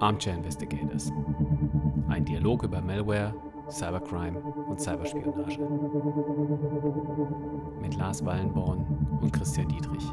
Armchair 0.00 0.34
Investigators. 0.34 1.12
Ein 2.08 2.24
Dialog 2.24 2.62
über 2.62 2.80
Malware, 2.80 3.34
Cybercrime 3.68 4.38
und 4.68 4.80
Cyberspionage. 4.80 5.58
Mit 7.80 7.96
Lars 7.96 8.24
Wallenborn 8.24 8.86
und 9.20 9.32
Christian 9.32 9.68
Dietrich. 9.68 10.04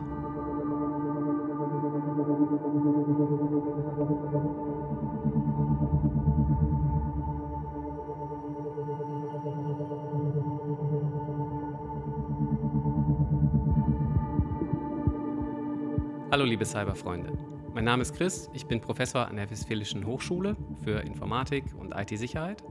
Hallo 16.32 16.44
liebe 16.44 16.66
Cyberfreunde. 16.66 17.55
Mein 17.76 17.84
Name 17.84 18.04
ist 18.04 18.16
Chris, 18.16 18.50
ich 18.54 18.68
bin 18.68 18.80
Professor 18.80 19.28
an 19.28 19.36
der 19.36 19.52
Westfälischen 19.52 20.06
Hochschule 20.06 20.56
für 20.86 21.02
Informatik 21.02 21.66
und 21.78 21.94
IT-Sicherheit. 21.94 22.64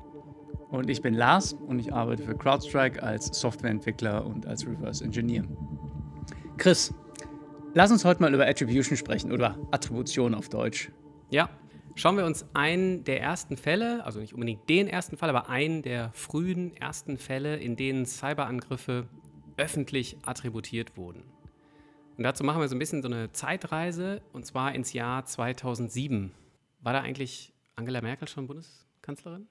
Und 0.71 0.89
ich 0.89 1.03
bin 1.03 1.13
Lars 1.13 1.53
und 1.53 1.79
ich 1.79 1.93
arbeite 1.93 2.23
für 2.23 2.35
CrowdStrike 2.35 3.03
als 3.03 3.27
Softwareentwickler 3.39 4.25
und 4.25 4.47
als 4.47 4.67
Reverse 4.67 5.05
Engineer. 5.05 5.45
Chris, 6.57 6.95
lass 7.75 7.93
uns 7.93 8.07
heute 8.07 8.23
mal 8.23 8.33
über 8.33 8.47
Attribution 8.47 8.97
sprechen 8.97 9.31
oder 9.31 9.59
Attribution 9.73 10.35
auf 10.35 10.49
Deutsch. 10.49 10.91
Ja, 11.29 11.51
schauen 11.97 12.17
wir 12.17 12.25
uns 12.25 12.47
einen 12.55 13.05
der 13.05 13.21
ersten 13.21 13.59
Fälle, 13.59 14.03
also 14.07 14.21
nicht 14.21 14.33
unbedingt 14.33 14.67
den 14.71 14.89
ersten 14.89 15.19
Fall, 15.19 15.29
aber 15.29 15.51
einen 15.51 15.83
der 15.83 16.13
frühen 16.15 16.75
ersten 16.79 17.19
Fälle, 17.19 17.59
in 17.59 17.77
denen 17.77 18.07
Cyberangriffe 18.07 19.07
öffentlich 19.59 20.17
attributiert 20.25 20.97
wurden. 20.97 21.25
Und 22.17 22.25
dazu 22.25 22.45
machen 22.45 22.61
wir 22.61 22.69
so 22.69 22.77
ein 22.77 22.79
bisschen 22.79 23.03
so 23.03 23.09
eine 23.09 23.33
Zeitreise 23.33 24.23
und 24.33 24.47
zwar 24.47 24.75
ins 24.75 24.93
Jahr 24.93 25.25
2007. 25.25 26.33
War 26.81 26.93
da 26.93 27.01
eigentlich 27.01 27.53
Angela 27.77 28.01
Merkel 28.01 28.29
schon 28.29 28.47
Bundeskanzlerin? 28.47 29.47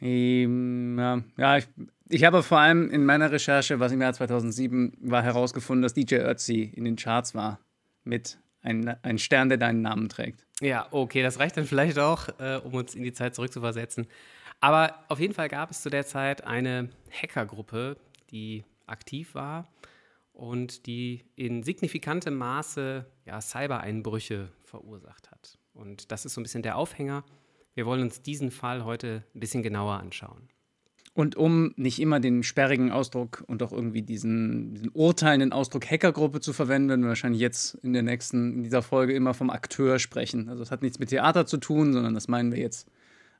Ähm, 0.00 0.98
ja, 0.98 1.22
ja 1.36 1.56
ich, 1.58 1.68
ich 2.08 2.24
habe 2.24 2.42
vor 2.42 2.58
allem 2.58 2.90
in 2.90 3.04
meiner 3.04 3.32
Recherche, 3.32 3.80
was 3.80 3.92
im 3.92 4.00
Jahr 4.00 4.12
2007 4.12 4.98
war, 5.00 5.22
herausgefunden, 5.22 5.82
dass 5.82 5.94
DJ 5.94 6.16
Ötzi 6.16 6.70
in 6.74 6.84
den 6.84 6.96
Charts 6.96 7.34
war 7.34 7.58
mit 8.04 8.38
ein, 8.62 8.96
ein 9.02 9.18
Stern, 9.18 9.48
der 9.48 9.58
deinen 9.58 9.82
Namen 9.82 10.08
trägt. 10.08 10.46
Ja, 10.60 10.86
okay, 10.90 11.22
das 11.22 11.38
reicht 11.38 11.56
dann 11.56 11.64
vielleicht 11.64 11.98
auch, 11.98 12.28
äh, 12.38 12.60
um 12.62 12.74
uns 12.74 12.94
in 12.94 13.02
die 13.02 13.12
Zeit 13.12 13.34
zurückzuversetzen. 13.34 14.06
Aber 14.60 14.94
auf 15.08 15.18
jeden 15.18 15.34
Fall 15.34 15.48
gab 15.48 15.70
es 15.70 15.82
zu 15.82 15.90
der 15.90 16.06
Zeit 16.06 16.44
eine 16.44 16.88
Hackergruppe, 17.10 17.96
die 18.30 18.64
aktiv 18.86 19.34
war 19.34 19.68
und 20.36 20.86
die 20.86 21.24
in 21.34 21.62
signifikantem 21.62 22.34
Maße 22.34 23.06
ja, 23.24 23.40
Cybereinbrüche 23.40 24.50
verursacht 24.64 25.30
hat. 25.30 25.58
Und 25.72 26.12
das 26.12 26.26
ist 26.26 26.34
so 26.34 26.40
ein 26.40 26.44
bisschen 26.44 26.62
der 26.62 26.76
Aufhänger. 26.76 27.24
Wir 27.74 27.86
wollen 27.86 28.02
uns 28.02 28.20
diesen 28.20 28.50
Fall 28.50 28.84
heute 28.84 29.24
ein 29.34 29.40
bisschen 29.40 29.62
genauer 29.62 29.94
anschauen. 29.94 30.48
Und 31.14 31.36
um 31.36 31.72
nicht 31.76 31.98
immer 31.98 32.20
den 32.20 32.42
sperrigen 32.42 32.90
Ausdruck 32.90 33.44
und 33.46 33.62
auch 33.62 33.72
irgendwie 33.72 34.02
diesen, 34.02 34.74
diesen 34.74 34.90
urteilenden 34.92 35.52
Ausdruck 35.52 35.90
Hackergruppe 35.90 36.40
zu 36.40 36.52
verwenden, 36.52 36.90
werden 36.90 37.02
wir 37.02 37.08
wahrscheinlich 37.08 37.40
jetzt 37.40 37.76
in 37.76 37.94
der 37.94 38.02
nächsten, 38.02 38.52
in 38.52 38.62
dieser 38.62 38.82
Folge 38.82 39.14
immer 39.14 39.32
vom 39.32 39.48
Akteur 39.48 39.98
sprechen. 39.98 40.50
Also 40.50 40.62
es 40.62 40.70
hat 40.70 40.82
nichts 40.82 40.98
mit 40.98 41.08
Theater 41.08 41.46
zu 41.46 41.56
tun, 41.56 41.94
sondern 41.94 42.12
das 42.12 42.28
meinen 42.28 42.52
wir 42.52 42.58
jetzt 42.58 42.90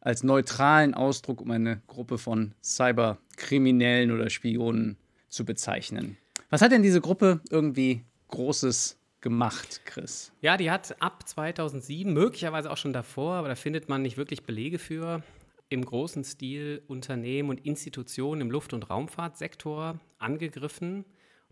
als 0.00 0.22
neutralen 0.22 0.94
Ausdruck, 0.94 1.42
um 1.42 1.50
eine 1.50 1.82
Gruppe 1.88 2.16
von 2.16 2.54
Cyberkriminellen 2.62 4.10
oder 4.10 4.30
Spionen 4.30 4.96
zu 5.28 5.44
bezeichnen. 5.44 6.16
Was 6.48 6.62
hat 6.62 6.70
denn 6.70 6.82
diese 6.82 7.00
Gruppe 7.00 7.40
irgendwie 7.50 8.04
Großes 8.28 8.98
gemacht, 9.20 9.80
Chris? 9.84 10.32
Ja, 10.40 10.56
die 10.56 10.70
hat 10.70 11.00
ab 11.02 11.26
2007, 11.26 12.12
möglicherweise 12.12 12.70
auch 12.70 12.76
schon 12.76 12.92
davor, 12.92 13.34
aber 13.34 13.48
da 13.48 13.56
findet 13.56 13.88
man 13.88 14.02
nicht 14.02 14.16
wirklich 14.16 14.44
Belege 14.44 14.78
für, 14.78 15.22
im 15.68 15.84
großen 15.84 16.22
Stil 16.22 16.82
Unternehmen 16.86 17.50
und 17.50 17.66
Institutionen 17.66 18.42
im 18.42 18.50
Luft- 18.52 18.72
und 18.72 18.88
Raumfahrtsektor 18.88 19.98
angegriffen. 20.18 21.04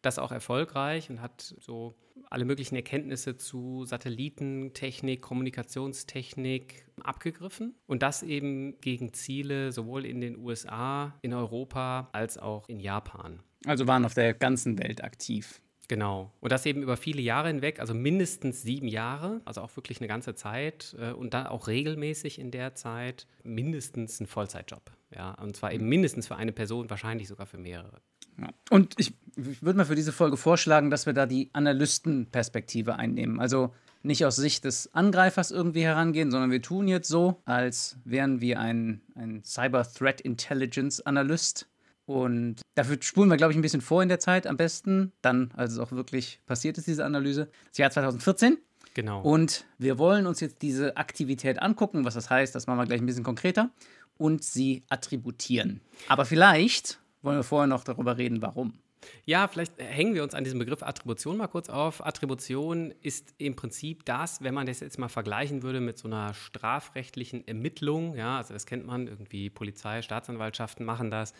Das 0.02 0.20
auch 0.20 0.30
erfolgreich 0.30 1.10
und 1.10 1.20
hat 1.20 1.54
so 1.58 1.96
alle 2.34 2.44
möglichen 2.44 2.76
Erkenntnisse 2.76 3.36
zu 3.36 3.84
Satellitentechnik, 3.86 5.22
Kommunikationstechnik 5.22 6.86
abgegriffen. 7.02 7.74
Und 7.86 8.02
das 8.02 8.22
eben 8.22 8.80
gegen 8.80 9.12
Ziele 9.14 9.72
sowohl 9.72 10.04
in 10.04 10.20
den 10.20 10.36
USA, 10.36 11.14
in 11.22 11.32
Europa 11.32 12.08
als 12.12 12.36
auch 12.36 12.68
in 12.68 12.80
Japan. 12.80 13.40
Also 13.64 13.86
waren 13.86 14.04
auf 14.04 14.14
der 14.14 14.34
ganzen 14.34 14.78
Welt 14.78 15.02
aktiv. 15.02 15.62
Genau. 15.88 16.32
Und 16.40 16.50
das 16.50 16.66
eben 16.66 16.82
über 16.82 16.96
viele 16.96 17.20
Jahre 17.20 17.48
hinweg, 17.48 17.78
also 17.78 17.94
mindestens 17.94 18.62
sieben 18.62 18.88
Jahre, 18.88 19.40
also 19.44 19.60
auch 19.60 19.76
wirklich 19.76 20.00
eine 20.00 20.08
ganze 20.08 20.34
Zeit 20.34 20.96
äh, 20.98 21.12
und 21.12 21.34
dann 21.34 21.46
auch 21.46 21.68
regelmäßig 21.68 22.38
in 22.38 22.50
der 22.50 22.74
Zeit 22.74 23.26
mindestens 23.42 24.20
ein 24.20 24.26
Vollzeitjob. 24.26 24.90
Ja, 25.14 25.34
und 25.34 25.56
zwar 25.56 25.72
eben 25.72 25.88
mindestens 25.88 26.26
für 26.26 26.36
eine 26.36 26.52
Person, 26.52 26.90
wahrscheinlich 26.90 27.28
sogar 27.28 27.46
für 27.46 27.58
mehrere. 27.58 28.00
Ja. 28.40 28.48
Und 28.70 28.94
ich, 28.98 29.14
ich 29.36 29.62
würde 29.62 29.76
mal 29.76 29.84
für 29.84 29.94
diese 29.94 30.12
Folge 30.12 30.36
vorschlagen, 30.36 30.90
dass 30.90 31.06
wir 31.06 31.12
da 31.12 31.26
die 31.26 31.50
Analystenperspektive 31.52 32.96
einnehmen. 32.96 33.40
Also 33.40 33.72
nicht 34.02 34.24
aus 34.26 34.36
Sicht 34.36 34.64
des 34.64 34.94
Angreifers 34.94 35.50
irgendwie 35.50 35.82
herangehen, 35.82 36.30
sondern 36.30 36.50
wir 36.50 36.62
tun 36.62 36.88
jetzt 36.88 37.08
so, 37.08 37.40
als 37.44 37.96
wären 38.04 38.40
wir 38.40 38.60
ein, 38.60 39.00
ein 39.14 39.42
Cyber 39.44 39.84
Threat 39.84 40.20
Intelligence 40.20 41.00
Analyst 41.00 41.68
und 42.06 42.56
dafür 42.74 42.98
spulen 43.00 43.30
wir, 43.30 43.36
glaube 43.36 43.52
ich, 43.52 43.58
ein 43.58 43.62
bisschen 43.62 43.80
vor 43.80 44.02
in 44.02 44.08
der 44.08 44.20
Zeit 44.20 44.46
am 44.46 44.56
besten, 44.56 45.12
dann, 45.22 45.50
als 45.56 45.72
es 45.72 45.78
auch 45.78 45.92
wirklich 45.92 46.40
passiert 46.46 46.76
ist, 46.76 46.86
diese 46.86 47.04
Analyse. 47.04 47.48
Das 47.70 47.78
Jahr 47.78 47.90
2014. 47.90 48.58
Genau. 48.92 49.22
Und 49.22 49.64
wir 49.78 49.98
wollen 49.98 50.26
uns 50.26 50.40
jetzt 50.40 50.62
diese 50.62 50.96
Aktivität 50.96 51.60
angucken, 51.62 52.04
was 52.04 52.14
das 52.14 52.30
heißt, 52.30 52.54
das 52.54 52.66
machen 52.66 52.78
wir 52.78 52.86
gleich 52.86 53.00
ein 53.00 53.06
bisschen 53.06 53.24
konkreter, 53.24 53.70
und 54.18 54.44
sie 54.44 54.84
attributieren. 54.88 55.80
Aber 56.08 56.24
vielleicht 56.24 57.00
wollen 57.24 57.38
wir 57.38 57.44
vorher 57.44 57.66
noch 57.66 57.84
darüber 57.84 58.16
reden, 58.18 58.42
warum. 58.42 58.74
Ja, 59.24 59.48
vielleicht 59.48 59.78
hängen 59.78 60.14
wir 60.14 60.22
uns 60.22 60.34
an 60.34 60.44
diesem 60.44 60.58
Begriff 60.58 60.82
Attribution 60.82 61.36
mal 61.36 61.46
kurz 61.46 61.68
auf. 61.68 62.04
Attribution 62.04 62.92
ist 63.02 63.34
im 63.38 63.54
Prinzip 63.54 64.04
das, 64.06 64.42
wenn 64.42 64.54
man 64.54 64.66
das 64.66 64.80
jetzt 64.80 64.98
mal 64.98 65.08
vergleichen 65.08 65.62
würde 65.62 65.80
mit 65.80 65.98
so 65.98 66.08
einer 66.08 66.32
strafrechtlichen 66.34 67.46
Ermittlung, 67.46 68.16
ja, 68.16 68.38
also 68.38 68.54
das 68.54 68.66
kennt 68.66 68.86
man, 68.86 69.06
irgendwie 69.06 69.50
Polizei, 69.50 70.02
Staatsanwaltschaften 70.02 70.86
machen 70.86 71.10
das 71.10 71.34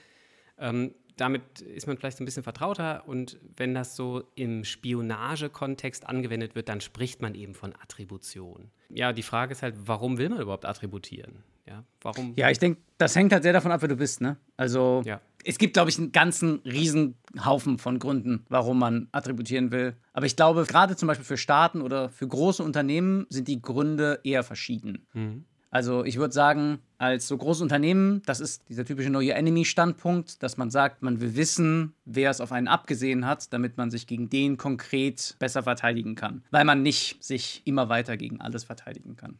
ähm, 0.59 0.95
damit 1.17 1.61
ist 1.61 1.87
man 1.87 1.97
vielleicht 1.97 2.21
ein 2.21 2.25
bisschen 2.25 2.43
vertrauter 2.43 3.07
und 3.07 3.39
wenn 3.57 3.75
das 3.75 3.97
so 3.97 4.25
im 4.35 4.65
Spionagekontext 4.65 6.09
angewendet 6.09 6.55
wird, 6.55 6.69
dann 6.69 6.81
spricht 6.81 7.23
man 7.23 7.35
eben 7.35 7.55
von 7.55 7.75
Attribution. 7.83 8.71
Ja, 8.89 9.13
die 9.13 9.23
Frage 9.23 9.53
ist 9.53 9.63
halt, 9.63 9.75
warum 9.87 10.19
will 10.19 10.29
man 10.29 10.41
überhaupt 10.41 10.65
attributieren? 10.65 11.45
Ja, 11.67 11.83
warum? 12.03 12.35
Ja, 12.37 12.51
ich 12.51 12.59
denke, 12.59 12.81
das 12.99 13.17
hängt 13.17 13.33
halt 13.33 13.43
sehr 13.43 13.55
davon 13.55 13.73
ab, 13.73 13.81
wer 13.81 13.89
du 13.89 13.97
bist, 13.97 14.21
ne? 14.21 14.37
Also, 14.57 15.03
ja. 15.07 15.21
es 15.45 15.57
gibt, 15.57 15.73
glaube 15.75 15.89
ich, 15.89 15.99
einen 15.99 16.13
ganzen 16.13 16.61
Riesenhaufen 16.65 17.79
von 17.79 17.99
Gründen, 17.99 18.45
warum 18.51 18.79
man 18.79 19.09
attributieren 19.13 19.73
will. 19.73 19.97
Aber 20.13 20.27
ich 20.27 20.37
glaube, 20.37 20.65
gerade 20.65 20.95
zum 20.95 21.07
Beispiel 21.07 21.25
für 21.25 21.39
Staaten 21.39 21.81
oder 21.81 22.11
für 22.11 22.29
große 22.29 22.63
Unternehmen 22.63 23.27
sind 23.31 23.49
die 23.49 23.63
Gründe 23.63 24.21
eher 24.25 24.43
verschieden. 24.43 25.07
Mhm. 25.15 25.45
Also 25.75 26.05
ich 26.05 26.19
würde 26.19 26.33
sagen, 26.33 26.79
als 26.99 27.27
so 27.27 27.37
großes 27.37 27.61
Unternehmen, 27.61 28.23
das 28.27 28.39
ist 28.39 28.69
dieser 28.69 28.85
typische 28.85 29.09
Know 29.09 29.19
Your 29.19 29.35
Enemy-Standpunkt, 29.35 30.41
dass 30.41 30.57
man 30.57 30.71
sagt, 30.71 31.03
man 31.03 31.21
will 31.21 31.35
wissen, 31.35 31.95
wer 32.05 32.31
es 32.31 32.41
auf 32.41 32.53
einen 32.53 32.69
abgesehen 32.69 33.27
hat, 33.27 33.53
damit 33.53 33.77
man 33.77 33.91
sich 33.91 34.07
gegen 34.07 34.31
den 34.31 34.57
konkret 34.57 35.35
besser 35.41 35.65
verteidigen 35.65 36.15
kann. 36.15 36.45
Weil 36.53 36.65
man 36.65 36.83
nicht 36.83 37.25
sich 37.25 37.63
immer 37.65 37.89
weiter 37.89 38.17
gegen 38.17 38.41
alles 38.41 38.63
verteidigen 38.63 39.17
kann. 39.17 39.37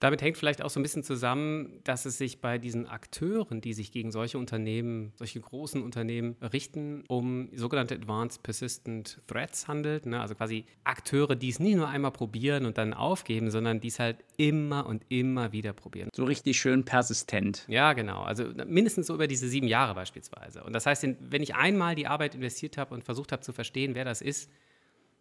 Damit 0.00 0.22
hängt 0.22 0.36
vielleicht 0.36 0.62
auch 0.62 0.70
so 0.70 0.78
ein 0.78 0.82
bisschen 0.82 1.02
zusammen, 1.02 1.80
dass 1.84 2.04
es 2.04 2.18
sich 2.18 2.40
bei 2.40 2.58
diesen 2.58 2.86
Akteuren, 2.86 3.60
die 3.60 3.72
sich 3.72 3.92
gegen 3.92 4.12
solche 4.12 4.38
Unternehmen, 4.38 5.12
solche 5.16 5.40
großen 5.40 5.82
Unternehmen 5.82 6.36
richten, 6.40 7.04
um 7.08 7.48
sogenannte 7.54 7.94
Advanced 7.94 8.42
Persistent 8.42 9.20
Threats 9.26 9.68
handelt. 9.68 10.06
Ne? 10.06 10.20
Also 10.20 10.34
quasi 10.34 10.66
Akteure, 10.84 11.34
die 11.34 11.48
es 11.48 11.58
nicht 11.58 11.76
nur 11.76 11.88
einmal 11.88 12.12
probieren 12.12 12.66
und 12.66 12.78
dann 12.78 12.92
aufgeben, 12.92 13.50
sondern 13.50 13.80
die 13.80 13.88
es 13.88 13.98
halt 13.98 14.18
immer 14.36 14.86
und 14.86 15.02
immer 15.08 15.52
wieder 15.52 15.72
probieren. 15.72 16.10
So 16.14 16.24
richtig 16.24 16.58
schön 16.60 16.84
persistent. 16.84 17.64
Ja, 17.68 17.94
genau. 17.94 18.22
Also 18.22 18.44
mindestens 18.66 19.06
so 19.06 19.14
über 19.14 19.26
diese 19.26 19.48
sieben 19.48 19.68
Jahre 19.68 19.94
beispielsweise. 19.94 20.62
Und 20.62 20.74
das 20.74 20.86
heißt, 20.86 21.06
wenn 21.20 21.42
ich 21.42 21.54
einmal 21.54 21.94
die 21.94 22.06
Arbeit 22.06 22.34
investiert 22.34 22.76
habe 22.76 22.94
und 22.94 23.04
versucht 23.04 23.32
habe 23.32 23.42
zu 23.42 23.52
verstehen, 23.52 23.94
wer 23.94 24.04
das 24.04 24.20
ist, 24.20 24.50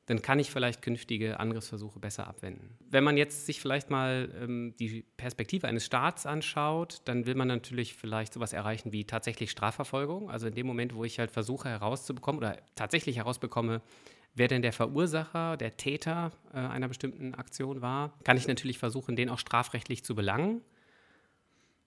dann 0.08 0.22
kann 0.22 0.38
ich 0.38 0.52
vielleicht 0.52 0.82
künftige 0.82 1.40
Angriffsversuche 1.40 2.00
besser 2.00 2.28
abwenden. 2.28 2.78
Wenn 2.90 3.04
man 3.04 3.18
jetzt 3.18 3.46
sich 3.46 3.60
vielleicht 3.60 3.90
mal 3.90 4.30
ähm, 4.40 4.76
die 4.80 5.04
Perspektive 5.18 5.68
eines 5.68 5.86
Staats 5.86 6.26
anschaut, 6.26 7.02
dann 7.06 7.26
will 7.26 7.36
man 7.36 7.48
natürlich 7.48 7.96
vielleicht 7.96 8.34
sowas 8.34 8.54
erreichen 8.54 8.92
wie 8.92 9.06
tatsächlich 9.06 9.50
Strafverfolgung. 9.50 10.30
Also 10.30 10.48
in 10.48 10.54
dem 10.54 10.68
Moment, 10.68 10.94
wo 10.94 11.04
ich 11.04 11.18
halt 11.18 11.32
versuche 11.32 11.70
herauszubekommen 11.70 12.38
oder 12.38 12.58
tatsächlich 12.76 13.18
herausbekomme, 13.18 13.82
wer 14.36 14.48
denn 14.48 14.62
der 14.62 14.74
Verursacher, 14.74 15.58
der 15.58 15.76
Täter 15.78 16.32
äh, 16.54 16.58
einer 16.58 16.88
bestimmten 16.88 17.34
Aktion 17.34 17.82
war, 17.82 18.14
kann 18.24 18.38
ich 18.38 18.48
natürlich 18.48 18.78
versuchen, 18.78 19.16
den 19.16 19.30
auch 19.30 19.40
strafrechtlich 19.40 20.04
zu 20.04 20.14
belangen. 20.14 20.62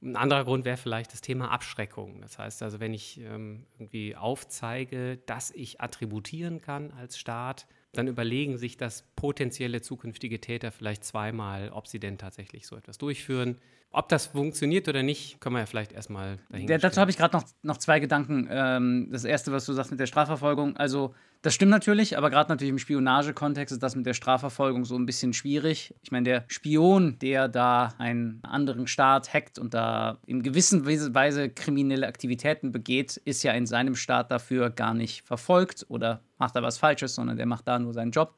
Ein 0.00 0.17
anderer 0.17 0.44
Grund 0.44 0.64
wäre 0.64 0.76
vielleicht 0.76 1.12
das 1.12 1.21
Thema 1.21 1.50
Abschreckung. 1.50 2.21
Das 2.21 2.38
heißt 2.38 2.62
also, 2.62 2.79
wenn 2.79 2.94
ich 2.94 3.21
ähm, 3.21 3.67
irgendwie 3.79 4.14
aufzeige, 4.14 5.19
dass 5.26 5.50
ich 5.50 5.81
attributieren 5.81 6.61
kann 6.61 6.93
als 6.93 7.19
Staat, 7.19 7.67
dann 7.99 8.06
überlegen 8.06 8.56
sich 8.56 8.77
das 8.77 9.05
potenzielle 9.17 9.83
zukünftige 9.83 10.41
Täter 10.41 10.71
vielleicht 10.71 11.05
zweimal, 11.05 11.71
ob 11.71 11.89
sie 11.89 11.99
denn 11.99 12.17
tatsächlich 12.17 12.67
so 12.67 12.77
etwas 12.77 12.97
durchführen. 12.97 13.56
Ob 13.91 14.09
das 14.11 14.27
funktioniert 14.27 14.87
oder 14.87 15.03
nicht, 15.03 15.41
können 15.41 15.55
wir 15.55 15.61
ja 15.61 15.67
vielleicht 15.67 15.93
erstmal 15.93 16.39
dahin. 16.50 16.69
Ja, 16.69 16.77
dazu 16.77 17.00
habe 17.00 17.11
ich 17.11 17.17
gerade 17.17 17.35
noch, 17.35 17.45
noch 17.62 17.79
zwei 17.79 18.00
Gedanken. 18.00 18.47
Ähm, 18.50 19.09
das 19.11 19.25
erste, 19.25 19.50
was 19.50 19.65
du 19.65 19.73
sagst 19.73 19.91
mit 19.91 19.99
der 19.99 20.06
Strafverfolgung. 20.06 20.77
Also, 20.77 21.15
das 21.41 21.55
stimmt 21.55 21.71
natürlich, 21.71 22.19
aber 22.19 22.29
gerade 22.29 22.50
natürlich 22.50 22.71
im 22.71 22.79
Spionagekontext 22.79 23.73
ist 23.73 23.83
das 23.83 23.97
mit 23.97 24.05
der 24.05 24.12
Strafverfolgung 24.12 24.85
so 24.85 24.95
ein 24.95 25.06
bisschen 25.06 25.33
schwierig. 25.33 25.95
Ich 26.03 26.12
meine, 26.12 26.25
der 26.25 26.45
Spion, 26.49 27.19
der 27.21 27.49
da 27.49 27.95
einen 27.97 28.41
anderen 28.43 28.87
Staat 28.87 29.33
hackt 29.33 29.59
und 29.59 29.73
da 29.73 30.19
in 30.27 30.43
gewisser 30.43 30.85
Weise 30.85 31.49
kriminelle 31.49 32.06
Aktivitäten 32.06 32.73
begeht, 32.73 33.17
ist 33.25 33.43
ja 33.43 33.53
in 33.53 33.67
seinem 33.67 33.95
Staat 33.95 34.31
dafür 34.31 34.69
gar 34.69 34.93
nicht 34.93 35.27
verfolgt 35.27 35.87
oder 35.89 36.21
macht 36.38 36.56
da 36.56 36.62
was 36.62 36.79
Falsches, 36.79 37.14
sondern 37.14 37.37
der 37.37 37.46
macht 37.46 37.69
da 37.69 37.79
nur 37.79 37.93
seinen 37.93 38.12
Job. 38.12 38.35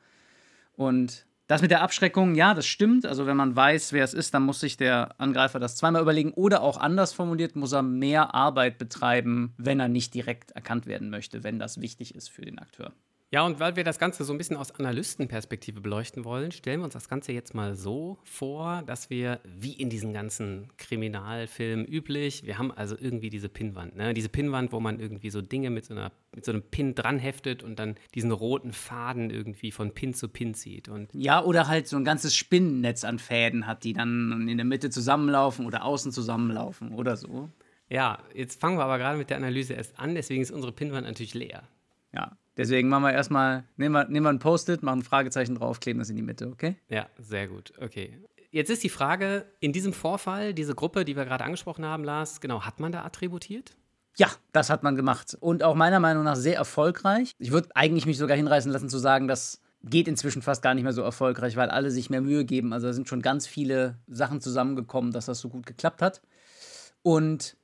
Und 0.76 1.26
das 1.46 1.62
mit 1.62 1.72
der 1.72 1.82
Abschreckung, 1.82 2.36
ja, 2.36 2.54
das 2.54 2.66
stimmt. 2.66 3.04
Also 3.04 3.26
wenn 3.26 3.36
man 3.36 3.56
weiß, 3.56 3.92
wer 3.92 4.04
es 4.04 4.14
ist, 4.14 4.34
dann 4.34 4.44
muss 4.44 4.60
sich 4.60 4.76
der 4.76 5.14
Angreifer 5.18 5.58
das 5.58 5.74
zweimal 5.74 6.02
überlegen. 6.02 6.32
Oder 6.32 6.62
auch 6.62 6.78
anders 6.78 7.12
formuliert, 7.12 7.56
muss 7.56 7.72
er 7.72 7.82
mehr 7.82 8.34
Arbeit 8.36 8.78
betreiben, 8.78 9.52
wenn 9.56 9.80
er 9.80 9.88
nicht 9.88 10.14
direkt 10.14 10.52
erkannt 10.52 10.86
werden 10.86 11.10
möchte, 11.10 11.42
wenn 11.42 11.58
das 11.58 11.80
wichtig 11.80 12.14
ist 12.14 12.30
für 12.30 12.42
den 12.42 12.60
Akteur. 12.60 12.92
Ja, 13.32 13.46
und 13.46 13.60
weil 13.60 13.76
wir 13.76 13.84
das 13.84 14.00
Ganze 14.00 14.24
so 14.24 14.32
ein 14.32 14.38
bisschen 14.38 14.56
aus 14.56 14.72
Analystenperspektive 14.72 15.80
beleuchten 15.80 16.24
wollen, 16.24 16.50
stellen 16.50 16.80
wir 16.80 16.84
uns 16.84 16.94
das 16.94 17.08
Ganze 17.08 17.30
jetzt 17.30 17.54
mal 17.54 17.76
so 17.76 18.18
vor, 18.24 18.82
dass 18.86 19.08
wir, 19.08 19.38
wie 19.44 19.72
in 19.72 19.88
diesen 19.88 20.12
ganzen 20.12 20.66
Kriminalfilmen 20.78 21.86
üblich, 21.86 22.44
wir 22.44 22.58
haben 22.58 22.72
also 22.72 22.96
irgendwie 22.98 23.30
diese 23.30 23.48
Pinnwand, 23.48 23.94
ne? 23.94 24.14
diese 24.14 24.28
Pinnwand, 24.28 24.72
wo 24.72 24.80
man 24.80 24.98
irgendwie 24.98 25.30
so 25.30 25.42
Dinge 25.42 25.70
mit 25.70 25.84
so, 25.84 25.94
einer, 25.94 26.10
mit 26.34 26.44
so 26.44 26.50
einem 26.50 26.62
Pin 26.62 26.96
dranheftet 26.96 27.62
und 27.62 27.78
dann 27.78 27.94
diesen 28.16 28.32
roten 28.32 28.72
Faden 28.72 29.30
irgendwie 29.30 29.70
von 29.70 29.94
Pin 29.94 30.12
zu 30.12 30.28
Pin 30.28 30.54
zieht. 30.54 30.88
Und 30.88 31.14
ja, 31.14 31.40
oder 31.44 31.68
halt 31.68 31.86
so 31.86 31.96
ein 31.96 32.04
ganzes 32.04 32.34
Spinnennetz 32.34 33.04
an 33.04 33.20
Fäden 33.20 33.68
hat, 33.68 33.84
die 33.84 33.92
dann 33.92 34.48
in 34.48 34.56
der 34.58 34.66
Mitte 34.66 34.90
zusammenlaufen 34.90 35.66
oder 35.66 35.84
außen 35.84 36.10
zusammenlaufen 36.10 36.92
oder 36.94 37.16
so. 37.16 37.48
Ja, 37.88 38.18
jetzt 38.34 38.60
fangen 38.60 38.76
wir 38.76 38.84
aber 38.84 38.98
gerade 38.98 39.18
mit 39.18 39.30
der 39.30 39.36
Analyse 39.36 39.74
erst 39.74 40.00
an, 40.00 40.16
deswegen 40.16 40.42
ist 40.42 40.50
unsere 40.50 40.72
Pinnwand 40.72 41.06
natürlich 41.06 41.34
leer. 41.34 41.62
Ja, 42.12 42.36
deswegen 42.56 42.88
machen 42.88 43.04
wir 43.04 43.12
erstmal, 43.12 43.64
nehmen 43.76 43.94
wir, 43.94 44.04
nehmen 44.08 44.26
wir 44.26 44.30
ein 44.30 44.38
Post-it, 44.38 44.82
machen 44.82 45.00
ein 45.00 45.04
Fragezeichen 45.04 45.54
drauf, 45.54 45.80
kleben 45.80 45.98
das 45.98 46.10
in 46.10 46.16
die 46.16 46.22
Mitte, 46.22 46.48
okay? 46.48 46.76
Ja, 46.88 47.08
sehr 47.18 47.48
gut, 47.48 47.72
okay. 47.80 48.18
Jetzt 48.50 48.70
ist 48.70 48.82
die 48.82 48.88
Frage, 48.88 49.46
in 49.60 49.72
diesem 49.72 49.92
Vorfall, 49.92 50.54
diese 50.54 50.74
Gruppe, 50.74 51.04
die 51.04 51.16
wir 51.16 51.24
gerade 51.24 51.44
angesprochen 51.44 51.84
haben, 51.84 52.02
Lars, 52.02 52.40
genau, 52.40 52.62
hat 52.62 52.80
man 52.80 52.90
da 52.90 53.04
attributiert? 53.04 53.76
Ja, 54.16 54.28
das 54.52 54.70
hat 54.70 54.82
man 54.82 54.96
gemacht. 54.96 55.36
Und 55.38 55.62
auch 55.62 55.76
meiner 55.76 56.00
Meinung 56.00 56.24
nach 56.24 56.36
sehr 56.36 56.56
erfolgreich. 56.56 57.32
Ich 57.38 57.52
würde 57.52 57.68
eigentlich 57.74 58.06
mich 58.06 58.18
sogar 58.18 58.36
hinreißen 58.36 58.70
lassen 58.72 58.88
zu 58.88 58.98
sagen, 58.98 59.28
das 59.28 59.62
geht 59.82 60.08
inzwischen 60.08 60.42
fast 60.42 60.62
gar 60.62 60.74
nicht 60.74 60.82
mehr 60.84 60.92
so 60.92 61.02
erfolgreich, 61.02 61.56
weil 61.56 61.70
alle 61.70 61.90
sich 61.90 62.10
mehr 62.10 62.20
Mühe 62.20 62.44
geben. 62.44 62.72
Also 62.72 62.88
da 62.88 62.92
sind 62.92 63.08
schon 63.08 63.22
ganz 63.22 63.46
viele 63.46 63.98
Sachen 64.08 64.40
zusammengekommen, 64.40 65.12
dass 65.12 65.26
das 65.26 65.38
so 65.38 65.48
gut 65.48 65.64
geklappt 65.64 66.02
hat. 66.02 66.20
Und 67.02 67.56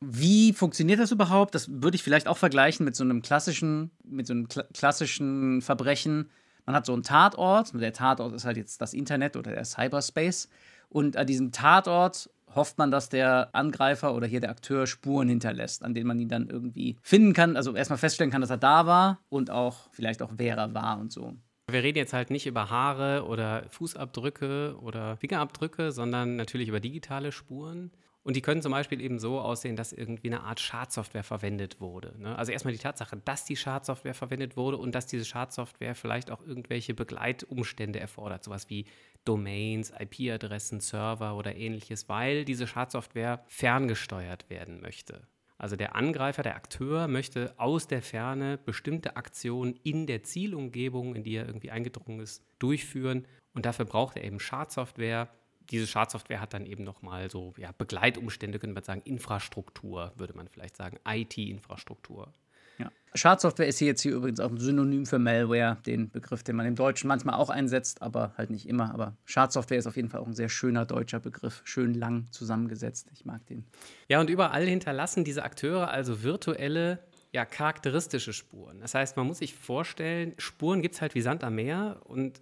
wie 0.00 0.52
funktioniert 0.52 1.00
das 1.00 1.10
überhaupt? 1.10 1.54
Das 1.54 1.70
würde 1.82 1.94
ich 1.94 2.02
vielleicht 2.02 2.28
auch 2.28 2.36
vergleichen 2.36 2.84
mit 2.84 2.94
so 2.94 3.04
einem 3.04 3.22
klassischen, 3.22 3.90
mit 4.04 4.26
so 4.26 4.34
einem 4.34 4.48
kla 4.48 4.64
klassischen 4.74 5.62
Verbrechen. 5.62 6.30
Man 6.66 6.74
hat 6.74 6.86
so 6.86 6.92
einen 6.92 7.02
Tatort, 7.02 7.72
der 7.74 7.92
Tatort 7.92 8.34
ist 8.34 8.44
halt 8.44 8.56
jetzt 8.56 8.80
das 8.80 8.92
Internet 8.92 9.36
oder 9.36 9.52
der 9.52 9.64
Cyberspace. 9.64 10.48
Und 10.88 11.16
an 11.16 11.26
diesem 11.26 11.52
Tatort 11.52 12.30
hofft 12.54 12.78
man, 12.78 12.90
dass 12.90 13.08
der 13.08 13.50
Angreifer 13.54 14.14
oder 14.14 14.26
hier 14.26 14.40
der 14.40 14.50
Akteur 14.50 14.86
Spuren 14.86 15.28
hinterlässt, 15.28 15.84
an 15.84 15.94
denen 15.94 16.08
man 16.08 16.18
ihn 16.18 16.28
dann 16.28 16.48
irgendwie 16.48 16.96
finden 17.02 17.32
kann. 17.32 17.56
Also 17.56 17.74
erstmal 17.74 17.98
feststellen 17.98 18.30
kann, 18.30 18.40
dass 18.40 18.50
er 18.50 18.56
da 18.56 18.86
war 18.86 19.20
und 19.28 19.50
auch 19.50 19.88
vielleicht 19.92 20.22
auch 20.22 20.32
wer 20.36 20.56
er 20.56 20.74
war 20.74 20.98
und 20.98 21.12
so. 21.12 21.34
Wir 21.68 21.82
reden 21.82 21.98
jetzt 21.98 22.12
halt 22.12 22.30
nicht 22.30 22.46
über 22.46 22.70
Haare 22.70 23.26
oder 23.26 23.64
Fußabdrücke 23.70 24.76
oder 24.80 25.16
Fingerabdrücke, 25.16 25.90
sondern 25.90 26.36
natürlich 26.36 26.68
über 26.68 26.78
digitale 26.80 27.32
Spuren. 27.32 27.90
Und 28.26 28.34
die 28.34 28.42
können 28.42 28.60
zum 28.60 28.72
Beispiel 28.72 29.00
eben 29.00 29.20
so 29.20 29.38
aussehen, 29.38 29.76
dass 29.76 29.92
irgendwie 29.92 30.26
eine 30.26 30.42
Art 30.42 30.58
Schadsoftware 30.58 31.22
verwendet 31.22 31.80
wurde. 31.80 32.12
Ne? 32.18 32.36
Also 32.36 32.50
erstmal 32.50 32.72
die 32.72 32.80
Tatsache, 32.80 33.16
dass 33.24 33.44
die 33.44 33.54
Schadsoftware 33.54 34.14
verwendet 34.14 34.56
wurde 34.56 34.78
und 34.78 34.96
dass 34.96 35.06
diese 35.06 35.24
Schadsoftware 35.24 35.94
vielleicht 35.94 36.32
auch 36.32 36.44
irgendwelche 36.44 36.92
Begleitumstände 36.92 38.00
erfordert, 38.00 38.42
sowas 38.42 38.68
wie 38.68 38.86
Domains, 39.24 39.92
IP-Adressen, 39.96 40.80
Server 40.80 41.36
oder 41.36 41.54
ähnliches, 41.54 42.08
weil 42.08 42.44
diese 42.44 42.66
Schadsoftware 42.66 43.44
ferngesteuert 43.46 44.50
werden 44.50 44.80
möchte. 44.80 45.28
Also 45.56 45.76
der 45.76 45.94
Angreifer, 45.94 46.42
der 46.42 46.56
Akteur 46.56 47.06
möchte 47.06 47.54
aus 47.58 47.86
der 47.86 48.02
Ferne 48.02 48.58
bestimmte 48.58 49.14
Aktionen 49.14 49.78
in 49.84 50.08
der 50.08 50.24
Zielumgebung, 50.24 51.14
in 51.14 51.22
die 51.22 51.36
er 51.36 51.46
irgendwie 51.46 51.70
eingedrungen 51.70 52.18
ist, 52.18 52.42
durchführen. 52.58 53.24
Und 53.54 53.66
dafür 53.66 53.84
braucht 53.84 54.16
er 54.16 54.24
eben 54.24 54.40
Schadsoftware, 54.40 55.28
diese 55.70 55.86
Schadsoftware 55.86 56.40
hat 56.40 56.54
dann 56.54 56.66
eben 56.66 56.84
nochmal 56.84 57.30
so 57.30 57.54
ja, 57.56 57.70
Begleitumstände, 57.76 58.58
könnte 58.58 58.74
man 58.74 58.84
sagen, 58.84 59.02
Infrastruktur, 59.04 60.12
würde 60.16 60.34
man 60.34 60.48
vielleicht 60.48 60.76
sagen, 60.76 60.98
IT-Infrastruktur. 61.06 62.32
Ja. 62.78 62.90
Schadsoftware 63.14 63.66
ist 63.66 63.78
hier 63.78 63.88
jetzt 63.88 64.02
hier 64.02 64.12
übrigens 64.12 64.40
auch 64.40 64.50
ein 64.50 64.58
Synonym 64.58 65.06
für 65.06 65.18
Malware, 65.18 65.78
den 65.86 66.10
Begriff, 66.10 66.42
den 66.42 66.56
man 66.56 66.66
im 66.66 66.74
Deutschen 66.74 67.08
manchmal 67.08 67.36
auch 67.36 67.48
einsetzt, 67.48 68.02
aber 68.02 68.34
halt 68.36 68.50
nicht 68.50 68.68
immer. 68.68 68.92
Aber 68.92 69.16
Schadsoftware 69.24 69.78
ist 69.78 69.86
auf 69.86 69.96
jeden 69.96 70.10
Fall 70.10 70.20
auch 70.20 70.26
ein 70.26 70.34
sehr 70.34 70.48
schöner 70.48 70.84
deutscher 70.84 71.20
Begriff, 71.20 71.62
schön 71.64 71.94
lang 71.94 72.26
zusammengesetzt. 72.30 73.08
Ich 73.12 73.24
mag 73.24 73.46
den. 73.46 73.64
Ja, 74.08 74.20
und 74.20 74.28
überall 74.28 74.66
hinterlassen 74.66 75.24
diese 75.24 75.44
Akteure 75.44 75.88
also 75.88 76.22
virtuelle 76.22 77.00
ja, 77.32 77.44
charakteristische 77.44 78.32
Spuren. 78.32 78.80
Das 78.80 78.94
heißt, 78.94 79.16
man 79.16 79.26
muss 79.26 79.38
sich 79.38 79.54
vorstellen, 79.54 80.34
Spuren 80.38 80.82
gibt 80.82 80.94
es 80.94 81.00
halt 81.00 81.14
wie 81.14 81.20
Sand 81.20 81.44
am 81.44 81.54
Meer 81.54 82.00
und 82.04 82.40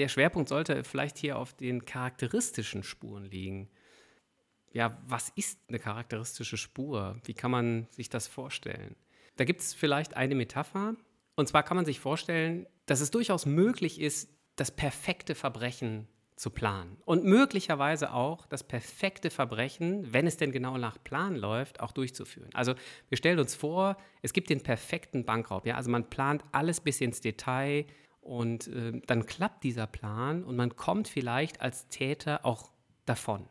der 0.00 0.08
Schwerpunkt 0.08 0.48
sollte 0.48 0.82
vielleicht 0.82 1.18
hier 1.18 1.38
auf 1.38 1.52
den 1.52 1.84
charakteristischen 1.84 2.82
Spuren 2.82 3.24
liegen. 3.26 3.68
Ja, 4.72 4.98
was 5.06 5.30
ist 5.36 5.60
eine 5.68 5.78
charakteristische 5.78 6.56
Spur? 6.56 7.20
Wie 7.24 7.34
kann 7.34 7.50
man 7.50 7.86
sich 7.90 8.08
das 8.08 8.26
vorstellen? 8.26 8.96
Da 9.36 9.44
gibt 9.44 9.60
es 9.60 9.74
vielleicht 9.74 10.16
eine 10.16 10.34
Metapher. 10.34 10.96
Und 11.36 11.48
zwar 11.48 11.62
kann 11.62 11.76
man 11.76 11.84
sich 11.84 12.00
vorstellen, 12.00 12.66
dass 12.86 13.00
es 13.00 13.10
durchaus 13.10 13.46
möglich 13.46 14.00
ist, 14.00 14.28
das 14.56 14.70
perfekte 14.70 15.34
Verbrechen 15.34 16.08
zu 16.36 16.48
planen. 16.48 16.96
Und 17.04 17.24
möglicherweise 17.24 18.14
auch 18.14 18.46
das 18.46 18.64
perfekte 18.64 19.28
Verbrechen, 19.28 20.12
wenn 20.12 20.26
es 20.26 20.38
denn 20.38 20.52
genau 20.52 20.78
nach 20.78 20.96
Plan 21.04 21.36
läuft, 21.36 21.80
auch 21.80 21.92
durchzuführen. 21.92 22.48
Also 22.54 22.74
wir 23.10 23.18
stellen 23.18 23.38
uns 23.38 23.54
vor, 23.54 23.98
es 24.22 24.32
gibt 24.32 24.48
den 24.48 24.62
perfekten 24.62 25.26
Bankraub. 25.26 25.66
Ja? 25.66 25.76
Also 25.76 25.90
man 25.90 26.08
plant 26.08 26.42
alles 26.52 26.80
bis 26.80 27.02
ins 27.02 27.20
Detail 27.20 27.84
und 28.20 28.68
äh, 28.68 29.00
dann 29.06 29.26
klappt 29.26 29.64
dieser 29.64 29.86
Plan 29.86 30.44
und 30.44 30.56
man 30.56 30.76
kommt 30.76 31.08
vielleicht 31.08 31.60
als 31.60 31.88
Täter 31.88 32.44
auch 32.44 32.70
davon. 33.06 33.46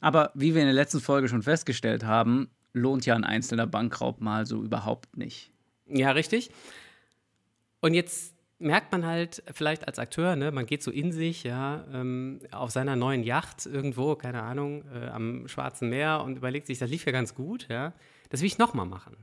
Aber 0.00 0.30
wie 0.34 0.54
wir 0.54 0.60
in 0.62 0.66
der 0.66 0.74
letzten 0.74 1.00
Folge 1.00 1.28
schon 1.28 1.42
festgestellt 1.42 2.04
haben, 2.04 2.50
lohnt 2.72 3.06
ja 3.06 3.14
ein 3.14 3.24
einzelner 3.24 3.66
Bankraub 3.66 4.20
mal 4.20 4.46
so 4.46 4.62
überhaupt 4.62 5.16
nicht. 5.16 5.50
Ja, 5.86 6.10
richtig. 6.10 6.50
Und 7.80 7.94
jetzt 7.94 8.34
merkt 8.58 8.92
man 8.92 9.04
halt 9.04 9.42
vielleicht 9.52 9.86
als 9.86 9.98
Akteur, 9.98 10.36
ne, 10.36 10.50
man 10.50 10.66
geht 10.66 10.82
so 10.82 10.90
in 10.90 11.12
sich, 11.12 11.44
ja, 11.44 11.84
ähm, 11.92 12.40
auf 12.50 12.70
seiner 12.70 12.96
neuen 12.96 13.22
Yacht 13.22 13.66
irgendwo, 13.66 14.14
keine 14.16 14.42
Ahnung, 14.42 14.84
äh, 14.92 15.08
am 15.08 15.46
Schwarzen 15.48 15.90
Meer 15.90 16.22
und 16.24 16.36
überlegt 16.36 16.66
sich, 16.66 16.78
das 16.78 16.90
lief 16.90 17.04
ja 17.04 17.12
ganz 17.12 17.34
gut, 17.34 17.66
ja, 17.68 17.92
das 18.30 18.40
will 18.40 18.46
ich 18.46 18.58
nochmal 18.58 18.86
machen. 18.86 19.16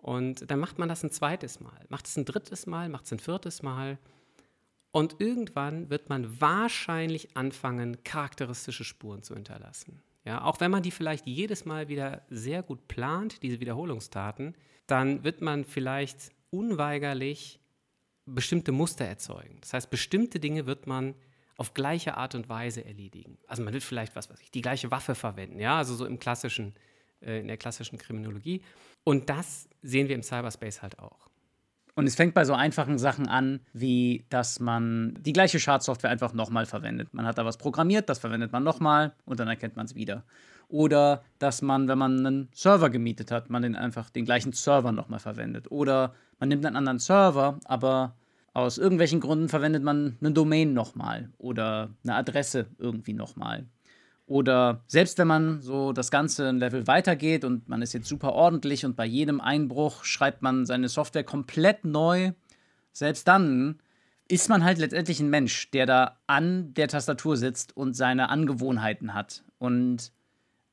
Und 0.00 0.50
dann 0.50 0.58
macht 0.60 0.78
man 0.78 0.88
das 0.88 1.02
ein 1.02 1.10
zweites 1.10 1.60
Mal, 1.60 1.84
macht 1.88 2.06
es 2.06 2.16
ein 2.16 2.24
drittes 2.24 2.66
Mal, 2.66 2.88
macht 2.88 3.04
es 3.04 3.12
ein 3.12 3.18
viertes 3.18 3.62
Mal. 3.62 3.98
Und 4.92 5.16
irgendwann 5.20 5.90
wird 5.90 6.08
man 6.08 6.40
wahrscheinlich 6.40 7.36
anfangen, 7.36 8.02
charakteristische 8.02 8.84
Spuren 8.84 9.22
zu 9.22 9.34
hinterlassen. 9.34 10.02
Ja, 10.24 10.42
auch 10.44 10.60
wenn 10.60 10.70
man 10.70 10.82
die 10.82 10.90
vielleicht 10.90 11.26
jedes 11.26 11.64
Mal 11.64 11.88
wieder 11.88 12.22
sehr 12.30 12.62
gut 12.62 12.88
plant, 12.88 13.42
diese 13.42 13.60
Wiederholungstaten, 13.60 14.54
dann 14.86 15.22
wird 15.22 15.42
man 15.42 15.64
vielleicht 15.64 16.32
unweigerlich 16.50 17.60
bestimmte 18.26 18.72
Muster 18.72 19.04
erzeugen. 19.04 19.58
Das 19.60 19.72
heißt, 19.74 19.90
bestimmte 19.90 20.40
Dinge 20.40 20.66
wird 20.66 20.86
man 20.86 21.14
auf 21.56 21.74
gleiche 21.74 22.16
Art 22.16 22.34
und 22.34 22.48
Weise 22.48 22.84
erledigen. 22.84 23.38
Also 23.46 23.62
man 23.62 23.72
wird 23.72 23.82
vielleicht, 23.82 24.16
was 24.16 24.30
weiß 24.30 24.40
ich, 24.40 24.50
die 24.50 24.62
gleiche 24.62 24.90
Waffe 24.90 25.14
verwenden, 25.14 25.60
ja, 25.60 25.76
also 25.76 25.94
so 25.94 26.06
im 26.06 26.18
klassischen 26.18 26.74
äh, 27.22 27.40
in 27.40 27.48
der 27.48 27.56
klassischen 27.56 27.98
Kriminologie. 27.98 28.62
Und 29.04 29.28
das 29.28 29.68
sehen 29.82 30.08
wir 30.08 30.14
im 30.14 30.22
Cyberspace 30.22 30.82
halt 30.82 30.98
auch. 30.98 31.30
Und 31.94 32.06
es 32.06 32.14
fängt 32.14 32.34
bei 32.34 32.44
so 32.44 32.54
einfachen 32.54 32.98
Sachen 32.98 33.28
an, 33.28 33.60
wie 33.72 34.24
dass 34.30 34.60
man 34.60 35.18
die 35.20 35.32
gleiche 35.32 35.58
Schadsoftware 35.60 36.10
einfach 36.10 36.32
nochmal 36.32 36.64
verwendet. 36.66 37.12
Man 37.12 37.26
hat 37.26 37.38
da 37.38 37.44
was 37.44 37.58
programmiert, 37.58 38.08
das 38.08 38.18
verwendet 38.18 38.52
man 38.52 38.62
nochmal 38.62 39.12
und 39.24 39.40
dann 39.40 39.48
erkennt 39.48 39.76
man 39.76 39.86
es 39.86 39.94
wieder. 39.94 40.24
Oder 40.68 41.24
dass 41.40 41.62
man, 41.62 41.88
wenn 41.88 41.98
man 41.98 42.24
einen 42.24 42.48
Server 42.54 42.90
gemietet 42.90 43.32
hat, 43.32 43.50
man 43.50 43.62
den 43.62 43.74
einfach 43.74 44.08
den 44.08 44.24
gleichen 44.24 44.52
Server 44.52 44.92
nochmal 44.92 45.18
verwendet. 45.18 45.70
Oder 45.70 46.14
man 46.38 46.48
nimmt 46.48 46.64
einen 46.64 46.76
anderen 46.76 47.00
Server, 47.00 47.58
aber 47.64 48.14
aus 48.52 48.78
irgendwelchen 48.78 49.20
Gründen 49.20 49.48
verwendet 49.48 49.82
man 49.82 50.16
eine 50.20 50.32
Domain 50.32 50.72
nochmal 50.72 51.30
oder 51.38 51.90
eine 52.04 52.14
Adresse 52.14 52.66
irgendwie 52.78 53.12
nochmal. 53.12 53.66
Oder 54.30 54.84
selbst 54.86 55.18
wenn 55.18 55.26
man 55.26 55.60
so 55.60 55.92
das 55.92 56.12
ganze 56.12 56.48
ein 56.48 56.58
Level 56.58 56.86
weitergeht 56.86 57.44
und 57.44 57.68
man 57.68 57.82
ist 57.82 57.94
jetzt 57.94 58.06
super 58.06 58.32
ordentlich 58.32 58.84
und 58.84 58.94
bei 58.94 59.04
jedem 59.04 59.40
Einbruch 59.40 60.04
schreibt 60.04 60.40
man 60.40 60.66
seine 60.66 60.88
Software 60.88 61.24
komplett 61.24 61.84
neu, 61.84 62.30
selbst 62.92 63.26
dann 63.26 63.80
ist 64.28 64.48
man 64.48 64.62
halt 64.62 64.78
letztendlich 64.78 65.18
ein 65.18 65.30
Mensch, 65.30 65.72
der 65.72 65.84
da 65.84 66.16
an 66.28 66.72
der 66.74 66.86
Tastatur 66.86 67.36
sitzt 67.36 67.76
und 67.76 67.94
seine 67.94 68.28
Angewohnheiten 68.28 69.14
hat. 69.14 69.42
Und 69.58 70.12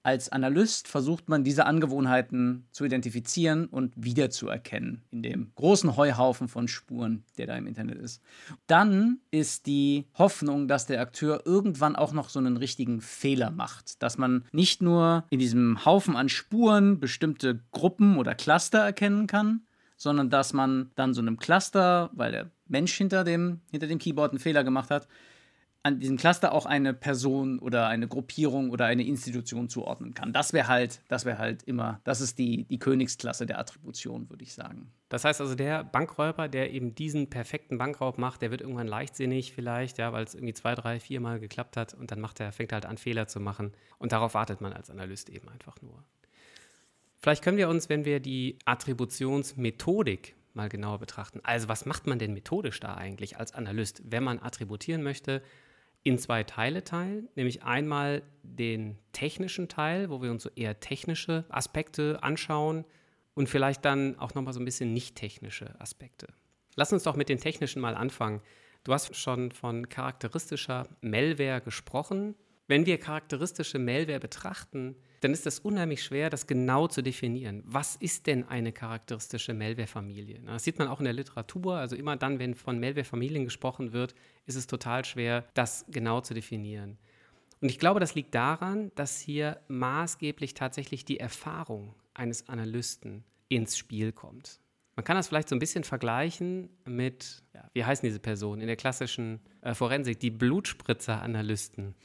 als 0.07 0.29
Analyst 0.29 0.87
versucht 0.87 1.27
man, 1.27 1.43
diese 1.43 1.65
Angewohnheiten 1.65 2.65
zu 2.71 2.85
identifizieren 2.85 3.65
und 3.65 3.91
wiederzuerkennen 3.97 5.01
in 5.11 5.21
dem 5.21 5.51
großen 5.55 5.97
Heuhaufen 5.97 6.47
von 6.47 6.69
Spuren, 6.69 7.25
der 7.37 7.45
da 7.45 7.57
im 7.57 7.67
Internet 7.67 7.97
ist. 7.97 8.21
Dann 8.67 9.19
ist 9.31 9.65
die 9.65 10.05
Hoffnung, 10.17 10.69
dass 10.69 10.85
der 10.85 11.01
Akteur 11.01 11.41
irgendwann 11.43 11.97
auch 11.97 12.13
noch 12.13 12.29
so 12.29 12.39
einen 12.39 12.55
richtigen 12.55 13.01
Fehler 13.01 13.51
macht. 13.51 14.01
Dass 14.01 14.17
man 14.17 14.45
nicht 14.53 14.81
nur 14.81 15.25
in 15.29 15.39
diesem 15.39 15.83
Haufen 15.83 16.15
an 16.15 16.29
Spuren 16.29 17.01
bestimmte 17.01 17.59
Gruppen 17.71 18.17
oder 18.17 18.33
Cluster 18.33 18.79
erkennen 18.79 19.27
kann, 19.27 19.65
sondern 19.97 20.29
dass 20.29 20.53
man 20.53 20.89
dann 20.95 21.13
so 21.13 21.19
einem 21.19 21.35
Cluster, 21.35 22.11
weil 22.13 22.31
der 22.31 22.51
Mensch 22.65 22.93
hinter 22.93 23.25
dem, 23.25 23.59
hinter 23.71 23.87
dem 23.87 23.99
Keyboard 23.99 24.31
einen 24.31 24.39
Fehler 24.39 24.63
gemacht 24.63 24.89
hat, 24.89 25.09
an 25.87 25.99
diesem 25.99 26.17
Cluster 26.17 26.51
auch 26.51 26.65
eine 26.65 26.93
Person 26.93 27.59
oder 27.59 27.87
eine 27.87 28.07
Gruppierung 28.07 28.69
oder 28.71 28.85
eine 28.85 29.03
Institution 29.03 29.69
zuordnen 29.69 30.13
kann. 30.13 30.33
Das 30.33 30.51
wäre 30.51 30.67
halt, 30.67 31.01
das 31.07 31.23
wäre 31.23 31.37
halt 31.37 31.63
immer, 31.63 32.01
das 32.03 32.19
ist 32.19 32.37
die, 32.37 32.65
die 32.65 32.77
Königsklasse 32.77 33.45
der 33.45 33.57
Attribution, 33.57 34.29
würde 34.29 34.43
ich 34.43 34.53
sagen. 34.53 34.91
Das 35.09 35.23
heißt 35.23 35.39
also, 35.39 35.55
der 35.55 35.85
Bankräuber, 35.85 36.49
der 36.49 36.73
eben 36.73 36.93
diesen 36.93 37.29
perfekten 37.29 37.77
Bankraub 37.77 38.17
macht, 38.17 38.41
der 38.41 38.51
wird 38.51 38.61
irgendwann 38.61 38.87
leichtsinnig 38.87 39.53
vielleicht, 39.53 39.97
ja, 39.97 40.11
weil 40.11 40.25
es 40.25 40.35
irgendwie 40.35 40.53
zwei, 40.53 40.75
drei, 40.75 40.99
vier 40.99 41.21
Mal 41.21 41.39
geklappt 41.39 41.77
hat 41.77 41.93
und 41.93 42.11
dann 42.11 42.19
macht 42.19 42.41
er, 42.41 42.51
fängt 42.51 42.73
er 42.73 42.77
halt 42.77 42.85
an, 42.85 42.97
Fehler 42.97 43.27
zu 43.27 43.39
machen. 43.39 43.71
Und 43.97 44.11
darauf 44.11 44.33
wartet 44.33 44.59
man 44.59 44.73
als 44.73 44.89
Analyst 44.89 45.29
eben 45.29 45.47
einfach 45.47 45.81
nur. 45.81 46.03
Vielleicht 47.19 47.43
können 47.43 47.57
wir 47.57 47.69
uns, 47.69 47.87
wenn 47.87 48.03
wir 48.03 48.19
die 48.19 48.59
Attributionsmethodik 48.65 50.35
mal 50.53 50.67
genauer 50.67 50.99
betrachten. 50.99 51.39
Also 51.43 51.69
was 51.69 51.85
macht 51.85 52.07
man 52.07 52.19
denn 52.19 52.33
methodisch 52.33 52.81
da 52.81 52.95
eigentlich 52.95 53.37
als 53.37 53.53
Analyst, 53.53 54.01
wenn 54.05 54.23
man 54.23 54.39
attributieren 54.39 55.03
möchte? 55.03 55.41
In 56.03 56.17
zwei 56.17 56.43
Teile 56.43 56.83
teilen, 56.83 57.27
nämlich 57.35 57.63
einmal 57.63 58.23
den 58.43 58.97
technischen 59.11 59.67
Teil, 59.67 60.09
wo 60.09 60.21
wir 60.21 60.31
uns 60.31 60.43
so 60.43 60.49
eher 60.55 60.79
technische 60.79 61.45
Aspekte 61.49 62.19
anschauen 62.21 62.85
und 63.33 63.49
vielleicht 63.49 63.83
dann 63.85 64.17
auch 64.17 64.33
nochmal 64.33 64.53
so 64.53 64.59
ein 64.59 64.65
bisschen 64.65 64.93
nicht 64.93 65.15
technische 65.15 65.79
Aspekte. 65.79 66.27
Lass 66.75 66.93
uns 66.93 67.03
doch 67.03 67.15
mit 67.15 67.29
den 67.29 67.39
technischen 67.39 67.81
mal 67.81 67.95
anfangen. 67.95 68.41
Du 68.83 68.93
hast 68.93 69.15
schon 69.15 69.51
von 69.51 69.89
charakteristischer 69.89 70.87
Malware 71.01 71.61
gesprochen. 71.61 72.35
Wenn 72.67 72.85
wir 72.85 72.99
charakteristische 72.99 73.79
Malware 73.79 74.19
betrachten, 74.19 74.95
dann 75.21 75.31
ist 75.31 75.45
das 75.45 75.59
unheimlich 75.59 76.03
schwer, 76.03 76.29
das 76.29 76.47
genau 76.47 76.87
zu 76.87 77.01
definieren. 77.01 77.63
Was 77.65 77.95
ist 77.95 78.27
denn 78.27 78.47
eine 78.47 78.71
charakteristische 78.71 79.53
Malware-Familie? 79.53 80.39
Das 80.45 80.63
sieht 80.63 80.77
man 80.77 80.87
auch 80.87 80.99
in 80.99 81.05
der 81.05 81.13
Literatur. 81.13 81.77
Also 81.77 81.95
immer 81.95 82.15
dann, 82.17 82.39
wenn 82.39 82.53
von 82.55 82.79
Malware-Familien 82.79 83.45
gesprochen 83.45 83.93
wird, 83.93 84.13
ist 84.45 84.55
es 84.55 84.67
total 84.67 85.05
schwer, 85.05 85.45
das 85.53 85.85
genau 85.89 86.21
zu 86.21 86.33
definieren. 86.33 86.97
Und 87.61 87.69
ich 87.69 87.79
glaube, 87.79 87.99
das 87.99 88.13
liegt 88.13 88.35
daran, 88.35 88.91
dass 88.95 89.19
hier 89.19 89.59
maßgeblich 89.67 90.53
tatsächlich 90.53 91.05
die 91.05 91.19
Erfahrung 91.19 91.95
eines 92.13 92.47
Analysten 92.47 93.23
ins 93.49 93.77
Spiel 93.77 94.11
kommt. 94.11 94.59
Man 94.95 95.03
kann 95.03 95.15
das 95.15 95.27
vielleicht 95.27 95.49
so 95.49 95.55
ein 95.55 95.59
bisschen 95.59 95.83
vergleichen 95.83 96.69
mit, 96.85 97.43
ja, 97.53 97.69
wie 97.73 97.85
heißen 97.85 98.07
diese 98.07 98.19
Personen 98.19 98.61
in 98.61 98.67
der 98.67 98.75
klassischen 98.75 99.39
äh, 99.61 99.73
Forensik, 99.73 100.19
die 100.19 100.31
Blutspritzer-Analysten. 100.31 101.95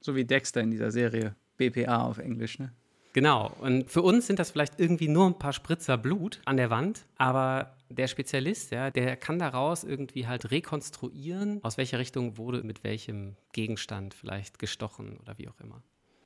So 0.00 0.16
wie 0.16 0.24
Dexter 0.24 0.60
in 0.60 0.72
dieser 0.72 0.90
Serie. 0.90 1.36
BPA 1.56 2.04
auf 2.04 2.18
Englisch, 2.18 2.58
ne? 2.58 2.72
Genau. 3.12 3.52
Und 3.60 3.90
für 3.90 4.02
uns 4.02 4.26
sind 4.26 4.38
das 4.38 4.50
vielleicht 4.50 4.80
irgendwie 4.80 5.08
nur 5.08 5.26
ein 5.26 5.38
paar 5.38 5.52
Spritzer 5.52 5.98
Blut 5.98 6.40
an 6.46 6.56
der 6.56 6.70
Wand, 6.70 7.06
aber 7.18 7.76
der 7.90 8.08
Spezialist, 8.08 8.70
ja, 8.70 8.90
der 8.90 9.16
kann 9.16 9.38
daraus 9.38 9.84
irgendwie 9.84 10.26
halt 10.26 10.50
rekonstruieren, 10.50 11.60
aus 11.62 11.76
welcher 11.76 11.98
Richtung 11.98 12.38
wurde 12.38 12.62
mit 12.62 12.84
welchem 12.84 13.36
Gegenstand 13.52 14.14
vielleicht 14.14 14.58
gestochen 14.58 15.18
oder 15.18 15.36
wie 15.36 15.48
auch 15.48 15.60
immer. 15.60 15.82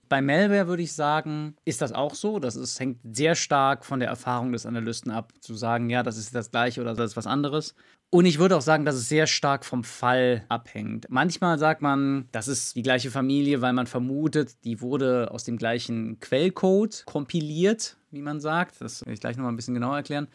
Bei 0.09 0.23
Malware 0.23 0.69
würde 0.69 0.85
ich 0.85 0.93
sagen, 0.93 1.57
ist 1.65 1.83
das 1.83 1.91
auch 1.91 2.15
so. 2.15 2.39
Das 2.39 2.55
ist, 2.55 2.79
hängt 2.79 3.01
sehr 3.03 3.35
stark 3.35 3.85
von 3.85 3.99
der 3.99 4.09
Erfahrung 4.09 4.53
des 4.53 4.65
Analysten 4.65 5.11
ab, 5.11 5.33
zu 5.41 5.55
sagen, 5.55 5.91
ja, 5.91 6.05
das 6.05 6.17
ist 6.17 6.33
das 6.33 6.53
gleiche 6.53 6.81
oder 6.81 6.95
das 6.95 7.11
ist 7.11 7.17
was 7.17 7.27
anderes. 7.27 7.75
Und 8.11 8.25
ich 8.25 8.39
würde 8.39 8.57
auch 8.57 8.63
sagen, 8.63 8.85
dass 8.85 8.95
es 8.95 9.09
sehr 9.09 9.27
stark 9.27 9.65
vom 9.65 9.83
Fall 9.83 10.45
abhängt. 10.49 11.07
Manchmal 11.11 11.59
sagt 11.59 11.83
man, 11.83 12.29
das 12.33 12.47
ist 12.47 12.77
die 12.77 12.83
gleiche 12.83 13.11
Familie, 13.11 13.61
weil 13.63 13.73
man 13.73 13.87
vermutet, 13.87 14.65
die 14.65 14.81
wurde 14.81 15.31
aus 15.33 15.45
dem 15.45 15.57
gleichen 15.57 16.21
Quellcode 16.21 17.05
kompiliert, 17.07 17.97
wie 18.13 18.23
man 18.23 18.41
sagt. 18.41 18.81
Das 18.81 19.05
will 19.05 19.13
ich 19.13 19.21
gleich 19.21 19.37
nochmal 19.37 19.53
ein 19.53 19.57
bisschen 19.57 19.75
genauer 19.75 19.97
erklären. 19.97 20.29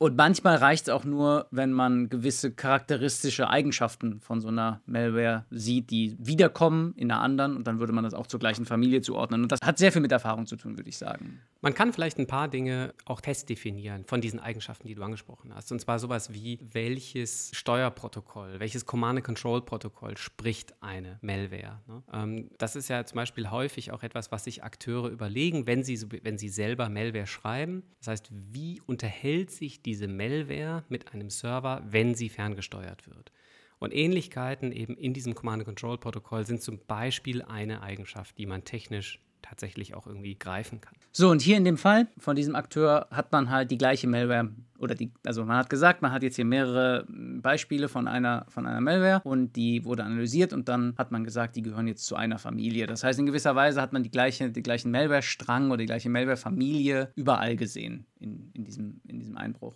Und 0.00 0.16
manchmal 0.16 0.56
reicht 0.56 0.84
es 0.84 0.94
auch 0.94 1.04
nur, 1.04 1.48
wenn 1.50 1.72
man 1.72 2.08
gewisse 2.08 2.52
charakteristische 2.52 3.50
Eigenschaften 3.50 4.20
von 4.20 4.40
so 4.40 4.46
einer 4.46 4.80
Malware 4.86 5.44
sieht, 5.50 5.90
die 5.90 6.16
wiederkommen 6.20 6.94
in 6.96 7.10
einer 7.10 7.20
anderen 7.20 7.56
und 7.56 7.66
dann 7.66 7.80
würde 7.80 7.92
man 7.92 8.04
das 8.04 8.14
auch 8.14 8.28
zur 8.28 8.38
gleichen 8.38 8.64
Familie 8.64 9.00
zuordnen. 9.00 9.42
Und 9.42 9.50
das 9.50 9.58
hat 9.60 9.76
sehr 9.76 9.90
viel 9.90 10.00
mit 10.00 10.12
Erfahrung 10.12 10.46
zu 10.46 10.54
tun, 10.54 10.78
würde 10.78 10.88
ich 10.88 10.96
sagen. 10.96 11.40
Man 11.60 11.74
kann 11.74 11.92
vielleicht 11.92 12.18
ein 12.18 12.28
paar 12.28 12.46
Dinge 12.46 12.94
auch 13.06 13.20
testdefinieren 13.20 14.04
von 14.04 14.20
diesen 14.20 14.38
Eigenschaften, 14.38 14.86
die 14.86 14.94
du 14.94 15.02
angesprochen 15.02 15.52
hast. 15.52 15.72
Und 15.72 15.80
zwar 15.80 15.98
sowas 15.98 16.32
wie, 16.32 16.60
welches 16.70 17.50
Steuerprotokoll, 17.52 18.60
welches 18.60 18.86
Command-and-Control-Protokoll 18.86 20.16
spricht 20.16 20.80
eine 20.80 21.18
Malware. 21.22 21.80
Ne? 21.88 22.02
Ähm, 22.12 22.50
das 22.58 22.76
ist 22.76 22.86
ja 22.86 23.04
zum 23.04 23.16
Beispiel 23.16 23.50
häufig 23.50 23.90
auch 23.90 24.04
etwas, 24.04 24.30
was 24.30 24.44
sich 24.44 24.62
Akteure 24.62 25.08
überlegen, 25.08 25.66
wenn 25.66 25.82
sie, 25.82 26.00
wenn 26.22 26.38
sie 26.38 26.48
selber 26.48 26.88
Malware 26.88 27.26
schreiben. 27.26 27.82
Das 27.98 28.06
heißt, 28.06 28.30
wie 28.30 28.80
unterhält 28.86 29.50
sich 29.50 29.82
diese 29.88 30.06
Malware 30.06 30.84
mit 30.90 31.14
einem 31.14 31.30
Server, 31.30 31.82
wenn 31.88 32.14
sie 32.14 32.28
ferngesteuert 32.28 33.08
wird? 33.08 33.32
Und 33.78 33.94
Ähnlichkeiten 33.94 34.70
eben 34.70 34.98
in 34.98 35.14
diesem 35.14 35.34
Command-and-Control-Protokoll 35.34 36.44
sind 36.44 36.60
zum 36.60 36.84
Beispiel 36.86 37.40
eine 37.40 37.80
Eigenschaft, 37.80 38.36
die 38.36 38.44
man 38.44 38.64
technisch 38.64 39.18
tatsächlich 39.42 39.94
auch 39.94 40.06
irgendwie 40.06 40.38
greifen 40.38 40.80
kann. 40.80 40.94
So, 41.12 41.30
und 41.30 41.42
hier 41.42 41.56
in 41.56 41.64
dem 41.64 41.76
Fall 41.76 42.06
von 42.18 42.36
diesem 42.36 42.54
Akteur 42.54 43.08
hat 43.10 43.32
man 43.32 43.50
halt 43.50 43.70
die 43.70 43.78
gleiche 43.78 44.06
Malware 44.06 44.50
oder 44.78 44.94
die, 44.94 45.10
also 45.26 45.44
man 45.44 45.56
hat 45.56 45.70
gesagt, 45.70 46.02
man 46.02 46.12
hat 46.12 46.22
jetzt 46.22 46.36
hier 46.36 46.44
mehrere 46.44 47.04
Beispiele 47.08 47.88
von 47.88 48.06
einer, 48.06 48.46
von 48.48 48.66
einer 48.66 48.80
Malware 48.80 49.20
und 49.24 49.56
die 49.56 49.84
wurde 49.84 50.04
analysiert 50.04 50.52
und 50.52 50.68
dann 50.68 50.94
hat 50.96 51.10
man 51.10 51.24
gesagt, 51.24 51.56
die 51.56 51.62
gehören 51.62 51.88
jetzt 51.88 52.06
zu 52.06 52.14
einer 52.14 52.38
Familie. 52.38 52.86
Das 52.86 53.02
heißt, 53.02 53.18
in 53.18 53.26
gewisser 53.26 53.56
Weise 53.56 53.82
hat 53.82 53.92
man 53.92 54.02
die 54.02 54.10
gleiche, 54.10 54.50
die 54.50 54.62
gleichen 54.62 54.90
Malware-Strang 54.90 55.68
oder 55.68 55.78
die 55.78 55.86
gleiche 55.86 56.08
Malware-Familie 56.10 57.12
überall 57.16 57.56
gesehen 57.56 58.06
in, 58.20 58.50
in, 58.54 58.64
diesem, 58.64 59.00
in 59.08 59.18
diesem 59.18 59.36
Einbruch. 59.36 59.74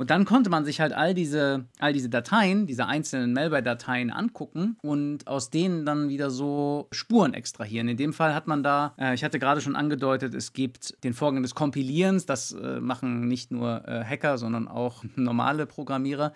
Und 0.00 0.08
dann 0.08 0.24
konnte 0.24 0.48
man 0.48 0.64
sich 0.64 0.80
halt 0.80 0.94
all 0.94 1.12
diese, 1.12 1.66
all 1.78 1.92
diese 1.92 2.08
Dateien, 2.08 2.66
diese 2.66 2.86
einzelnen 2.86 3.34
Malware-Dateien 3.34 4.10
angucken 4.10 4.78
und 4.80 5.26
aus 5.26 5.50
denen 5.50 5.84
dann 5.84 6.08
wieder 6.08 6.30
so 6.30 6.88
Spuren 6.90 7.34
extrahieren. 7.34 7.86
In 7.86 7.98
dem 7.98 8.14
Fall 8.14 8.34
hat 8.34 8.46
man 8.46 8.62
da, 8.62 8.94
äh, 8.98 9.12
ich 9.12 9.22
hatte 9.22 9.38
gerade 9.38 9.60
schon 9.60 9.76
angedeutet, 9.76 10.32
es 10.32 10.54
gibt 10.54 11.04
den 11.04 11.12
Vorgang 11.12 11.42
des 11.42 11.54
Kompilierens. 11.54 12.24
Das 12.24 12.52
äh, 12.52 12.80
machen 12.80 13.28
nicht 13.28 13.50
nur 13.50 13.86
äh, 13.86 14.02
Hacker, 14.02 14.38
sondern 14.38 14.68
auch 14.68 15.04
normale 15.16 15.66
Programmierer 15.66 16.32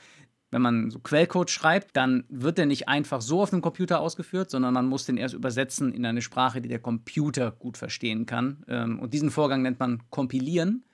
wenn 0.51 0.63
man 0.63 0.91
so 0.91 1.01
Quellcode 1.01 1.51
schreibt, 1.51 1.97
dann 1.97 2.23
wird 2.29 2.59
der 2.59 2.67
nicht 2.67 2.87
einfach 2.87 3.21
so 3.21 3.43
auf 3.43 3.51
dem 3.51 3.61
Computer 3.61 3.99
ausgeführt, 3.99 4.51
sondern 4.51 4.73
man 4.73 4.87
muss 4.87 5.05
den 5.05 5.17
erst 5.17 5.35
übersetzen 5.35 5.93
in 5.93 6.07
eine 6.07 6.23
Sprache, 6.23 6.61
die 6.61 6.69
der 6.69 6.79
Computer 6.79 7.51
gut 7.51 7.77
verstehen 7.77 8.25
kann. 8.25 8.63
Ähm, 8.69 9.01
und 9.01 9.15
diesen 9.15 9.33
Vorgang 9.33 9.63
nennt 9.63 9.81
man 9.81 10.05
Kompilieren. 10.11 10.85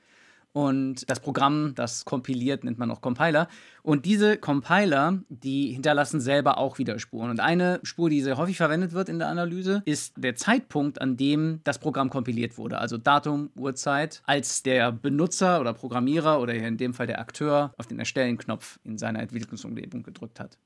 Und 0.52 1.08
das 1.08 1.20
Programm, 1.20 1.74
das 1.76 2.04
kompiliert, 2.04 2.64
nennt 2.64 2.78
man 2.78 2.90
auch 2.90 3.00
Compiler. 3.00 3.48
Und 3.82 4.04
diese 4.04 4.36
Compiler, 4.36 5.22
die 5.28 5.72
hinterlassen 5.72 6.20
selber 6.20 6.58
auch 6.58 6.78
wieder 6.78 6.98
Spuren. 6.98 7.30
Und 7.30 7.40
eine 7.40 7.78
Spur, 7.84 8.10
die 8.10 8.20
sehr 8.20 8.36
häufig 8.36 8.56
verwendet 8.56 8.92
wird 8.92 9.08
in 9.08 9.18
der 9.18 9.28
Analyse, 9.28 9.82
ist 9.84 10.14
der 10.16 10.34
Zeitpunkt, 10.34 11.00
an 11.00 11.16
dem 11.16 11.60
das 11.64 11.78
Programm 11.78 12.10
kompiliert 12.10 12.58
wurde. 12.58 12.78
Also 12.78 12.98
Datum, 12.98 13.50
Uhrzeit, 13.54 14.22
als 14.26 14.62
der 14.62 14.90
Benutzer 14.90 15.60
oder 15.60 15.72
Programmierer 15.72 16.40
oder 16.40 16.54
in 16.54 16.76
dem 16.76 16.94
Fall 16.94 17.06
der 17.06 17.20
Akteur 17.20 17.72
auf 17.76 17.86
den 17.86 18.00
Erstellen-Knopf 18.00 18.80
in 18.82 18.98
seiner 18.98 19.20
Entwicklungsumgebung 19.20 20.02
gedrückt 20.02 20.40
hat. 20.40 20.58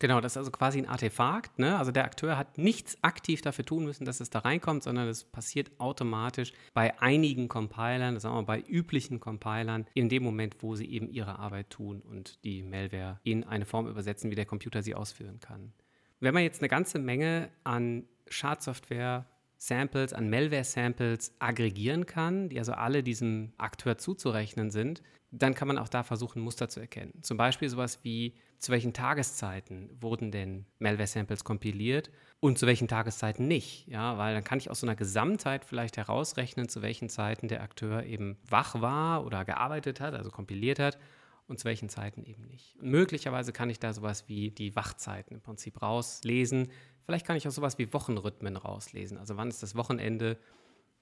Genau, 0.00 0.20
das 0.20 0.32
ist 0.32 0.36
also 0.38 0.50
quasi 0.50 0.78
ein 0.78 0.88
Artefakt. 0.88 1.58
Ne? 1.58 1.78
Also 1.78 1.92
der 1.92 2.04
Akteur 2.04 2.36
hat 2.36 2.58
nichts 2.58 2.98
aktiv 3.02 3.42
dafür 3.42 3.64
tun 3.64 3.84
müssen, 3.84 4.04
dass 4.04 4.20
es 4.20 4.28
da 4.28 4.40
reinkommt, 4.40 4.82
sondern 4.82 5.06
es 5.08 5.24
passiert 5.24 5.70
automatisch 5.78 6.52
bei 6.72 7.00
einigen 7.00 7.48
Compilern, 7.48 8.18
sagen 8.18 8.34
wir 8.34 8.42
mal 8.42 8.46
bei 8.46 8.60
üblichen 8.60 9.20
Compilern, 9.20 9.86
in 9.94 10.08
dem 10.08 10.24
Moment, 10.24 10.56
wo 10.60 10.74
sie 10.74 10.90
eben 10.90 11.08
ihre 11.08 11.38
Arbeit 11.38 11.70
tun 11.70 12.00
und 12.00 12.42
die 12.44 12.62
Malware 12.62 13.20
in 13.22 13.44
eine 13.44 13.66
Form 13.66 13.86
übersetzen, 13.86 14.30
wie 14.30 14.34
der 14.34 14.46
Computer 14.46 14.82
sie 14.82 14.96
ausführen 14.96 15.38
kann. 15.38 15.72
Wenn 16.18 16.34
man 16.34 16.42
jetzt 16.42 16.60
eine 16.60 16.68
ganze 16.68 16.98
Menge 16.98 17.50
an 17.62 18.04
Schadsoftware 18.28 19.26
Samples, 19.66 20.12
an 20.12 20.28
Malware-Samples 20.28 21.34
aggregieren 21.38 22.04
kann, 22.04 22.48
die 22.48 22.58
also 22.58 22.72
alle 22.72 23.02
diesem 23.02 23.52
Akteur 23.56 23.96
zuzurechnen 23.96 24.70
sind, 24.70 25.02
dann 25.30 25.54
kann 25.54 25.68
man 25.68 25.78
auch 25.78 25.88
da 25.88 26.02
versuchen, 26.02 26.42
Muster 26.42 26.68
zu 26.68 26.80
erkennen. 26.80 27.22
Zum 27.22 27.36
Beispiel 27.36 27.68
sowas 27.68 28.00
wie, 28.02 28.34
zu 28.58 28.72
welchen 28.72 28.92
Tageszeiten 28.92 29.90
wurden 30.00 30.30
denn 30.30 30.66
Malware-Samples 30.78 31.44
kompiliert 31.44 32.10
und 32.40 32.58
zu 32.58 32.66
welchen 32.66 32.88
Tageszeiten 32.88 33.48
nicht. 33.48 33.88
Ja, 33.88 34.18
weil 34.18 34.34
dann 34.34 34.44
kann 34.44 34.58
ich 34.58 34.70
aus 34.70 34.80
so 34.80 34.86
einer 34.86 34.96
Gesamtheit 34.96 35.64
vielleicht 35.64 35.96
herausrechnen, 35.96 36.68
zu 36.68 36.82
welchen 36.82 37.08
Zeiten 37.08 37.48
der 37.48 37.62
Akteur 37.62 38.04
eben 38.04 38.36
wach 38.48 38.80
war 38.80 39.24
oder 39.24 39.44
gearbeitet 39.44 40.00
hat, 40.00 40.14
also 40.14 40.30
kompiliert 40.30 40.78
hat 40.78 40.98
und 41.46 41.58
zu 41.58 41.64
welchen 41.64 41.88
Zeiten 41.88 42.24
eben 42.24 42.46
nicht. 42.46 42.76
Und 42.80 42.90
möglicherweise 42.90 43.52
kann 43.52 43.70
ich 43.70 43.78
da 43.78 43.92
sowas 43.92 44.28
wie 44.28 44.50
die 44.50 44.76
Wachzeiten 44.76 45.34
im 45.34 45.40
Prinzip 45.40 45.82
rauslesen. 45.82 46.70
Vielleicht 47.04 47.26
kann 47.26 47.36
ich 47.36 47.46
auch 47.46 47.52
sowas 47.52 47.78
wie 47.78 47.92
Wochenrhythmen 47.92 48.56
rauslesen. 48.56 49.18
Also 49.18 49.36
wann 49.36 49.48
ist 49.48 49.62
das 49.62 49.74
Wochenende? 49.74 50.38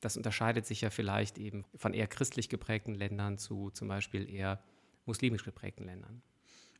Das 0.00 0.16
unterscheidet 0.16 0.66
sich 0.66 0.80
ja 0.80 0.90
vielleicht 0.90 1.38
eben 1.38 1.64
von 1.76 1.94
eher 1.94 2.08
christlich 2.08 2.48
geprägten 2.48 2.94
Ländern 2.94 3.38
zu 3.38 3.70
zum 3.70 3.88
Beispiel 3.88 4.28
eher 4.28 4.62
muslimisch 5.06 5.44
geprägten 5.44 5.84
Ländern. 5.84 6.22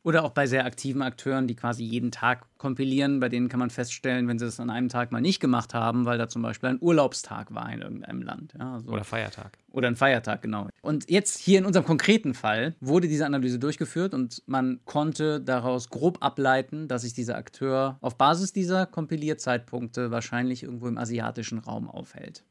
Oder 0.03 0.25
auch 0.25 0.31
bei 0.31 0.47
sehr 0.47 0.65
aktiven 0.65 1.01
Akteuren, 1.01 1.47
die 1.47 1.55
quasi 1.55 1.83
jeden 1.83 2.11
Tag 2.11 2.45
kompilieren, 2.57 3.21
bei 3.21 3.29
denen 3.29 3.47
kann 3.47 3.59
man 3.59 3.69
feststellen, 3.69 4.27
wenn 4.27 4.37
sie 4.37 4.45
das 4.45 4.59
an 4.59 4.69
einem 4.69 4.89
Tag 4.89 5.11
mal 5.13 5.21
nicht 5.21 5.39
gemacht 5.39 5.73
haben, 5.73 6.05
weil 6.05 6.17
da 6.17 6.27
zum 6.27 6.41
Beispiel 6.41 6.69
ein 6.69 6.77
Urlaubstag 6.81 7.53
war 7.53 7.71
in 7.71 7.81
irgendeinem 7.81 8.21
Land. 8.21 8.53
Ja, 8.59 8.73
also 8.73 8.91
oder 8.91 9.05
Feiertag. 9.05 9.57
Oder 9.71 9.87
ein 9.87 9.95
Feiertag, 9.95 10.41
genau. 10.41 10.67
Und 10.81 11.09
jetzt 11.09 11.39
hier 11.39 11.59
in 11.59 11.65
unserem 11.65 11.85
konkreten 11.85 12.33
Fall 12.33 12.75
wurde 12.81 13.07
diese 13.07 13.25
Analyse 13.25 13.59
durchgeführt 13.59 14.13
und 14.13 14.43
man 14.45 14.81
konnte 14.85 15.39
daraus 15.39 15.89
grob 15.89 16.17
ableiten, 16.21 16.87
dass 16.89 17.03
sich 17.03 17.13
dieser 17.13 17.37
Akteur 17.37 17.97
auf 18.01 18.17
Basis 18.17 18.51
dieser 18.51 18.85
Kompilierzeitpunkte 18.85 20.11
wahrscheinlich 20.11 20.63
irgendwo 20.63 20.87
im 20.87 20.97
asiatischen 20.97 21.59
Raum 21.59 21.89
aufhält. 21.89 22.43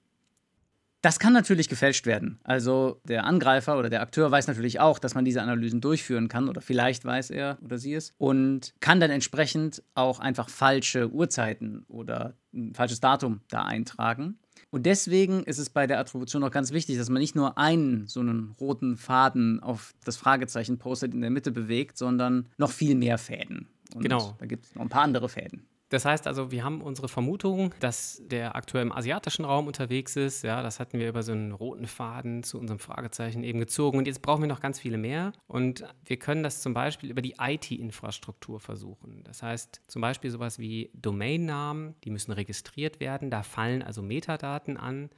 Das 1.02 1.18
kann 1.18 1.32
natürlich 1.32 1.68
gefälscht 1.68 2.06
werden. 2.06 2.38
Also 2.44 3.00
der 3.04 3.24
Angreifer 3.24 3.76
oder 3.76 3.90
der 3.90 4.02
Akteur 4.02 4.30
weiß 4.30 4.46
natürlich 4.46 4.78
auch, 4.78 5.00
dass 5.00 5.16
man 5.16 5.24
diese 5.24 5.42
Analysen 5.42 5.80
durchführen 5.80 6.28
kann 6.28 6.48
oder 6.48 6.60
vielleicht 6.60 7.04
weiß 7.04 7.30
er 7.30 7.58
oder 7.60 7.76
sie 7.76 7.94
es 7.94 8.14
und 8.18 8.72
kann 8.78 9.00
dann 9.00 9.10
entsprechend 9.10 9.82
auch 9.94 10.20
einfach 10.20 10.48
falsche 10.48 11.10
Uhrzeiten 11.10 11.84
oder 11.88 12.34
ein 12.54 12.72
falsches 12.74 13.00
Datum 13.00 13.40
da 13.50 13.64
eintragen. 13.64 14.38
Und 14.70 14.86
deswegen 14.86 15.42
ist 15.42 15.58
es 15.58 15.70
bei 15.70 15.88
der 15.88 15.98
Attribution 15.98 16.44
auch 16.44 16.52
ganz 16.52 16.72
wichtig, 16.72 16.96
dass 16.96 17.10
man 17.10 17.20
nicht 17.20 17.34
nur 17.34 17.58
einen 17.58 18.06
so 18.06 18.20
einen 18.20 18.54
roten 18.60 18.96
Faden 18.96 19.60
auf 19.60 19.94
das 20.04 20.16
Fragezeichen 20.16 20.78
postet 20.78 21.12
in 21.12 21.20
der 21.20 21.30
Mitte 21.30 21.50
bewegt, 21.50 21.98
sondern 21.98 22.48
noch 22.58 22.70
viel 22.70 22.94
mehr 22.94 23.18
Fäden. 23.18 23.68
Und 23.94 24.02
genau. 24.02 24.36
Da 24.38 24.46
gibt 24.46 24.66
es 24.66 24.74
noch 24.74 24.82
ein 24.82 24.88
paar 24.88 25.02
andere 25.02 25.28
Fäden. 25.28 25.66
Das 25.92 26.06
heißt 26.06 26.26
also, 26.26 26.50
wir 26.50 26.64
haben 26.64 26.80
unsere 26.80 27.06
Vermutung, 27.06 27.74
dass 27.78 28.22
der 28.24 28.56
Akteur 28.56 28.80
im 28.80 28.92
asiatischen 28.92 29.44
Raum 29.44 29.66
unterwegs 29.66 30.16
ist. 30.16 30.42
Ja, 30.42 30.62
das 30.62 30.80
hatten 30.80 30.98
wir 30.98 31.06
über 31.06 31.22
so 31.22 31.32
einen 31.32 31.52
roten 31.52 31.86
Faden 31.86 32.42
zu 32.42 32.58
unserem 32.58 32.78
Fragezeichen 32.78 33.44
eben 33.44 33.58
gezogen. 33.58 33.98
Und 33.98 34.06
jetzt 34.06 34.22
brauchen 34.22 34.40
wir 34.40 34.48
noch 34.48 34.60
ganz 34.60 34.80
viele 34.80 34.96
mehr. 34.96 35.32
Und 35.48 35.84
wir 36.06 36.16
können 36.16 36.42
das 36.42 36.62
zum 36.62 36.72
Beispiel 36.72 37.10
über 37.10 37.20
die 37.20 37.34
IT-Infrastruktur 37.38 38.58
versuchen. 38.58 39.22
Das 39.24 39.42
heißt 39.42 39.82
zum 39.86 40.00
Beispiel 40.00 40.30
sowas 40.30 40.58
wie 40.58 40.90
Domainnamen, 40.94 41.94
die 42.04 42.10
müssen 42.10 42.32
registriert 42.32 42.98
werden. 42.98 43.28
Da 43.30 43.42
fallen 43.42 43.82
also 43.82 44.00
Metadaten 44.00 44.78
an. 44.78 45.10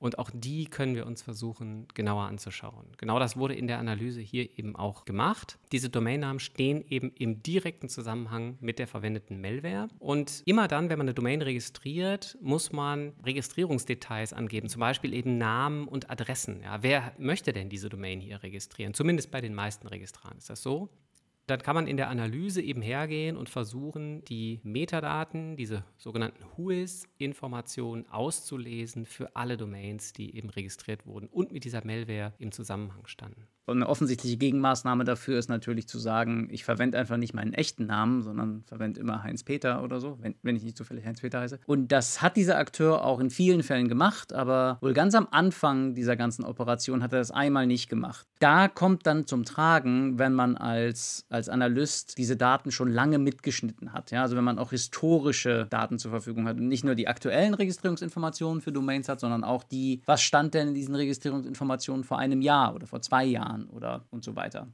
Und 0.00 0.18
auch 0.18 0.30
die 0.32 0.64
können 0.64 0.94
wir 0.96 1.06
uns 1.06 1.20
versuchen 1.20 1.86
genauer 1.94 2.24
anzuschauen. 2.24 2.86
Genau 2.96 3.18
das 3.18 3.36
wurde 3.36 3.54
in 3.54 3.66
der 3.66 3.78
Analyse 3.78 4.20
hier 4.20 4.48
eben 4.58 4.74
auch 4.74 5.04
gemacht. 5.04 5.58
Diese 5.72 5.90
Domainnamen 5.90 6.40
stehen 6.40 6.82
eben 6.88 7.12
im 7.12 7.42
direkten 7.42 7.90
Zusammenhang 7.90 8.56
mit 8.60 8.78
der 8.78 8.86
verwendeten 8.86 9.42
Malware. 9.42 9.88
Und 9.98 10.42
immer 10.46 10.68
dann, 10.68 10.88
wenn 10.88 10.98
man 10.98 11.06
eine 11.06 11.14
Domain 11.14 11.42
registriert, 11.42 12.38
muss 12.40 12.72
man 12.72 13.12
Registrierungsdetails 13.24 14.32
angeben, 14.32 14.70
zum 14.70 14.80
Beispiel 14.80 15.12
eben 15.12 15.36
Namen 15.36 15.86
und 15.86 16.10
Adressen. 16.10 16.62
Ja, 16.62 16.82
wer 16.82 17.12
möchte 17.18 17.52
denn 17.52 17.68
diese 17.68 17.90
Domain 17.90 18.20
hier 18.20 18.42
registrieren? 18.42 18.94
Zumindest 18.94 19.30
bei 19.30 19.42
den 19.42 19.54
meisten 19.54 19.86
Registraren 19.86 20.38
ist 20.38 20.48
das 20.48 20.62
so. 20.62 20.88
Dann 21.50 21.62
kann 21.62 21.74
man 21.74 21.88
in 21.88 21.96
der 21.96 22.08
Analyse 22.10 22.62
eben 22.62 22.80
hergehen 22.80 23.36
und 23.36 23.48
versuchen, 23.48 24.24
die 24.26 24.60
Metadaten, 24.62 25.56
diese 25.56 25.82
sogenannten 25.96 26.44
WHOIS-Informationen 26.56 28.08
auszulesen 28.08 29.04
für 29.04 29.34
alle 29.34 29.56
Domains, 29.56 30.12
die 30.12 30.36
eben 30.36 30.48
registriert 30.48 31.06
wurden 31.06 31.26
und 31.26 31.50
mit 31.50 31.64
dieser 31.64 31.84
Malware 31.84 32.34
im 32.38 32.52
Zusammenhang 32.52 33.04
standen. 33.08 33.48
Und 33.70 33.78
eine 33.78 33.88
offensichtliche 33.88 34.36
Gegenmaßnahme 34.36 35.04
dafür 35.04 35.38
ist 35.38 35.48
natürlich 35.48 35.86
zu 35.86 36.00
sagen, 36.00 36.48
ich 36.50 36.64
verwende 36.64 36.98
einfach 36.98 37.16
nicht 37.16 37.34
meinen 37.34 37.54
echten 37.54 37.86
Namen, 37.86 38.22
sondern 38.22 38.64
verwende 38.66 38.98
immer 38.98 39.22
Heinz-Peter 39.22 39.84
oder 39.84 40.00
so, 40.00 40.18
wenn, 40.20 40.34
wenn 40.42 40.56
ich 40.56 40.64
nicht 40.64 40.76
zufällig 40.76 41.04
Heinz-Peter 41.04 41.38
heiße. 41.38 41.60
Und 41.66 41.92
das 41.92 42.20
hat 42.20 42.36
dieser 42.36 42.58
Akteur 42.58 43.04
auch 43.04 43.20
in 43.20 43.30
vielen 43.30 43.62
Fällen 43.62 43.88
gemacht, 43.88 44.32
aber 44.32 44.78
wohl 44.80 44.92
ganz 44.92 45.14
am 45.14 45.28
Anfang 45.30 45.94
dieser 45.94 46.16
ganzen 46.16 46.44
Operation 46.44 47.00
hat 47.02 47.12
er 47.12 47.20
das 47.20 47.30
einmal 47.30 47.68
nicht 47.68 47.88
gemacht. 47.88 48.26
Da 48.40 48.66
kommt 48.66 49.06
dann 49.06 49.26
zum 49.26 49.44
Tragen, 49.44 50.18
wenn 50.18 50.32
man 50.32 50.56
als, 50.56 51.26
als 51.28 51.48
Analyst 51.48 52.18
diese 52.18 52.36
Daten 52.36 52.72
schon 52.72 52.90
lange 52.90 53.18
mitgeschnitten 53.18 53.92
hat. 53.92 54.10
Ja? 54.10 54.22
Also 54.22 54.34
wenn 54.34 54.44
man 54.44 54.58
auch 54.58 54.70
historische 54.70 55.66
Daten 55.70 55.98
zur 55.98 56.10
Verfügung 56.10 56.48
hat 56.48 56.56
und 56.56 56.66
nicht 56.66 56.84
nur 56.84 56.96
die 56.96 57.06
aktuellen 57.06 57.54
Registrierungsinformationen 57.54 58.62
für 58.62 58.72
Domains 58.72 59.08
hat, 59.08 59.20
sondern 59.20 59.44
auch 59.44 59.62
die, 59.62 60.02
was 60.06 60.22
stand 60.22 60.54
denn 60.54 60.68
in 60.68 60.74
diesen 60.74 60.96
Registrierungsinformationen 60.96 62.02
vor 62.02 62.18
einem 62.18 62.40
Jahr 62.40 62.74
oder 62.74 62.88
vor 62.88 63.00
zwei 63.00 63.24
Jahren 63.24 63.59
Jahren 63.60 63.68
oder 63.70 64.04
und 64.10 64.24
so 64.24 64.36
weiter. 64.36 64.68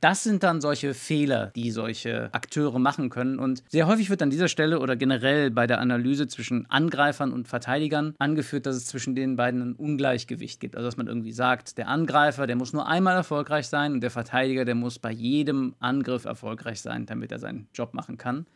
Das 0.00 0.22
sind 0.22 0.42
dann 0.42 0.62
solche 0.62 0.94
Fehler, 0.94 1.52
die 1.54 1.70
solche 1.70 2.32
Akteure 2.32 2.78
machen 2.78 3.10
können. 3.10 3.38
Und 3.38 3.62
sehr 3.68 3.86
häufig 3.86 4.08
wird 4.08 4.22
an 4.22 4.30
dieser 4.30 4.48
Stelle 4.48 4.80
oder 4.80 4.96
generell 4.96 5.50
bei 5.50 5.66
der 5.66 5.78
Analyse 5.78 6.26
zwischen 6.26 6.64
Angreifern 6.70 7.32
und 7.32 7.48
Verteidigern 7.48 8.14
angeführt, 8.18 8.64
dass 8.64 8.76
es 8.76 8.86
zwischen 8.86 9.14
den 9.14 9.36
beiden 9.36 9.60
ein 9.60 9.74
Ungleichgewicht 9.74 10.58
gibt. 10.58 10.74
Also 10.74 10.88
dass 10.88 10.96
man 10.96 11.06
irgendwie 11.06 11.32
sagt, 11.32 11.76
der 11.76 11.88
Angreifer, 11.88 12.46
der 12.46 12.56
muss 12.56 12.72
nur 12.72 12.88
einmal 12.88 13.14
erfolgreich 13.14 13.66
sein 13.66 13.92
und 13.92 14.00
der 14.00 14.10
Verteidiger, 14.10 14.64
der 14.64 14.74
muss 14.74 14.98
bei 14.98 15.12
jedem 15.12 15.74
Angriff 15.80 16.24
erfolgreich 16.24 16.80
sein, 16.80 17.04
damit 17.04 17.30
er 17.30 17.38
seinen 17.38 17.68
Job 17.74 17.92
machen 17.92 18.16
kann. 18.16 18.46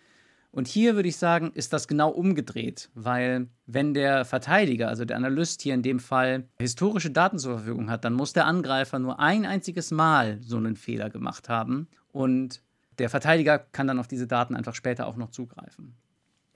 Und 0.55 0.69
hier 0.69 0.95
würde 0.95 1.09
ich 1.09 1.17
sagen, 1.17 1.51
ist 1.53 1.73
das 1.73 1.89
genau 1.89 2.11
umgedreht, 2.11 2.89
weil 2.95 3.49
wenn 3.67 3.93
der 3.93 4.25
Verteidiger, 4.25 4.87
also 4.87 5.05
der 5.05 5.17
Analyst 5.17 5.63
hier 5.63 5.75
in 5.75 5.83
dem 5.83 5.99
Fall, 5.99 6.49
historische 6.61 7.11
Daten 7.11 7.41
zur 7.41 7.57
Verfügung 7.57 7.91
hat, 7.91 8.05
dann 8.05 8.13
muss 8.13 8.35
der 8.35 8.47
Angreifer 8.47 9.01
nur 9.01 9.19
ein 9.19 9.47
einziges 9.47 9.91
Mal 9.91 10.39
so 10.43 10.57
einen 10.57 10.77
Fehler 10.77 11.11
gemacht 11.11 11.49
haben 11.49 11.89
und 12.13 12.63
der 13.01 13.11
Verteidiger 13.11 13.59
kann 13.59 13.89
dann 13.89 13.99
auf 13.99 14.07
diese 14.07 14.29
Daten 14.29 14.55
einfach 14.55 14.77
später 14.77 15.09
auch 15.09 15.17
noch 15.17 15.31
zugreifen. 15.31 15.97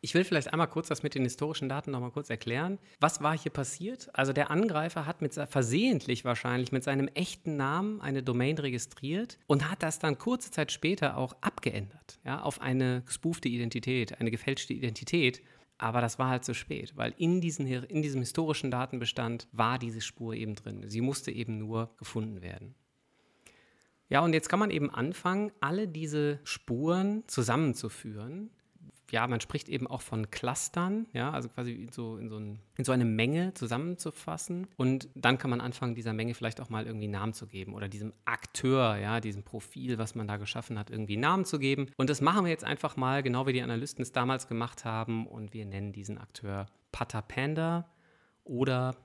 Ich 0.01 0.15
will 0.15 0.23
vielleicht 0.23 0.53
einmal 0.53 0.69
kurz 0.69 0.89
das 0.89 1.03
mit 1.03 1.17
den 1.17 1.25
historischen 1.25 1.69
Daten 1.69 1.91
noch 1.91 2.01
mal 2.01 2.13
kurz 2.13 2.31
erklären. 2.31 2.79
Was 3.01 3.21
war 3.21 3.37
hier 3.37 3.51
passiert? 3.51 4.09
Also 4.15 4.33
der 4.33 4.51
Angreifer 4.51 5.07
hat 5.07 5.23
mit 5.23 5.35
versehentlich 5.35 6.25
wahrscheinlich 6.25 6.71
mit 6.71 6.85
seinem 6.85 7.09
echten 7.09 7.57
Namen 7.57 8.01
eine 8.01 8.23
Domain 8.23 8.57
registriert 8.59 9.39
und 9.49 9.69
hat 9.69 9.83
das 9.83 9.99
dann 9.99 10.17
kurze 10.17 10.53
Zeit 10.53 10.71
später 10.71 11.17
auch 11.17 11.37
abgeändert, 11.41 12.21
ja, 12.25 12.41
auf 12.41 12.61
eine 12.61 13.03
gespoofte 13.07 13.49
Identität, 13.49 14.21
eine 14.21 14.31
gefälschte 14.31 14.73
Identität. 14.73 15.43
Aber 15.79 16.01
das 16.01 16.19
war 16.19 16.29
halt 16.29 16.45
zu 16.45 16.55
spät, 16.55 16.97
weil 16.97 17.15
in, 17.19 17.41
diesen, 17.41 17.67
in 17.67 18.03
diesem 18.03 18.21
historischen 18.21 18.71
Datenbestand 18.71 19.47
war 19.53 19.79
diese 19.79 20.01
Spur 20.01 20.35
eben 20.35 20.57
drin. 20.57 20.83
Sie 20.89 21.01
musste 21.01 21.31
eben 21.31 21.59
nur 21.59 21.95
gefunden 21.97 22.43
werden. 22.43 22.75
Ja, 24.09 24.21
und 24.21 24.33
jetzt 24.33 24.49
kann 24.49 24.59
man 24.59 24.71
eben 24.71 24.91
anfangen, 24.91 25.53
alle 25.61 25.87
diese 25.87 26.41
Spuren 26.43 27.25
zusammenzuführen 27.27 28.51
ja, 29.11 29.27
man 29.27 29.41
spricht 29.41 29.69
eben 29.69 29.87
auch 29.87 30.03
von 30.03 30.31
Clustern, 30.31 31.07
ja, 31.13 31.31
also 31.31 31.49
quasi 31.49 31.73
in 31.73 31.93
so, 31.93 32.17
in, 32.17 32.29
so 32.29 32.37
ein, 32.37 32.59
in 32.77 32.85
so 32.85 32.93
eine 32.93 33.05
Menge 33.05 33.55
zusammenzufassen. 33.55 34.67
Und 34.77 35.09
dann 35.15 35.39
kann 35.39 35.51
man 35.51 35.61
anfangen, 35.61 35.95
dieser 35.95 36.13
Menge 36.13 36.35
vielleicht 36.35 36.61
auch 36.61 36.69
mal 36.69 36.87
irgendwie 36.87 37.09
Namen 37.09 37.33
zu 37.33 37.47
geben 37.47 37.75
oder 37.75 37.89
diesem 37.89 38.13
Akteur, 38.25 38.97
ja, 38.97 39.21
diesem 39.21 39.43
Profil, 39.43 39.99
was 39.99 40.15
man 40.15 40.29
da 40.29 40.37
geschaffen 40.37 40.79
hat, 40.79 40.91
irgendwie 40.91 41.17
Namen 41.17 41.45
zu 41.45 41.59
geben. 41.59 41.87
Und 41.97 42.11
das 42.11 42.21
machen 42.21 42.45
wir 42.45 42.51
jetzt 42.51 42.65
einfach 42.65 42.97
mal, 42.97 43.23
genau 43.23 43.47
wie 43.47 43.53
die 43.53 43.63
Analysten 43.63 44.03
es 44.03 44.13
damals 44.13 44.49
gemacht 44.49 44.85
haben. 44.85 45.27
Und 45.27 45.55
wir 45.55 45.65
nennen 45.65 45.93
diesen 45.93 46.19
Akteur 46.19 46.67
Patapanda 46.93 47.89
oder 48.45 48.97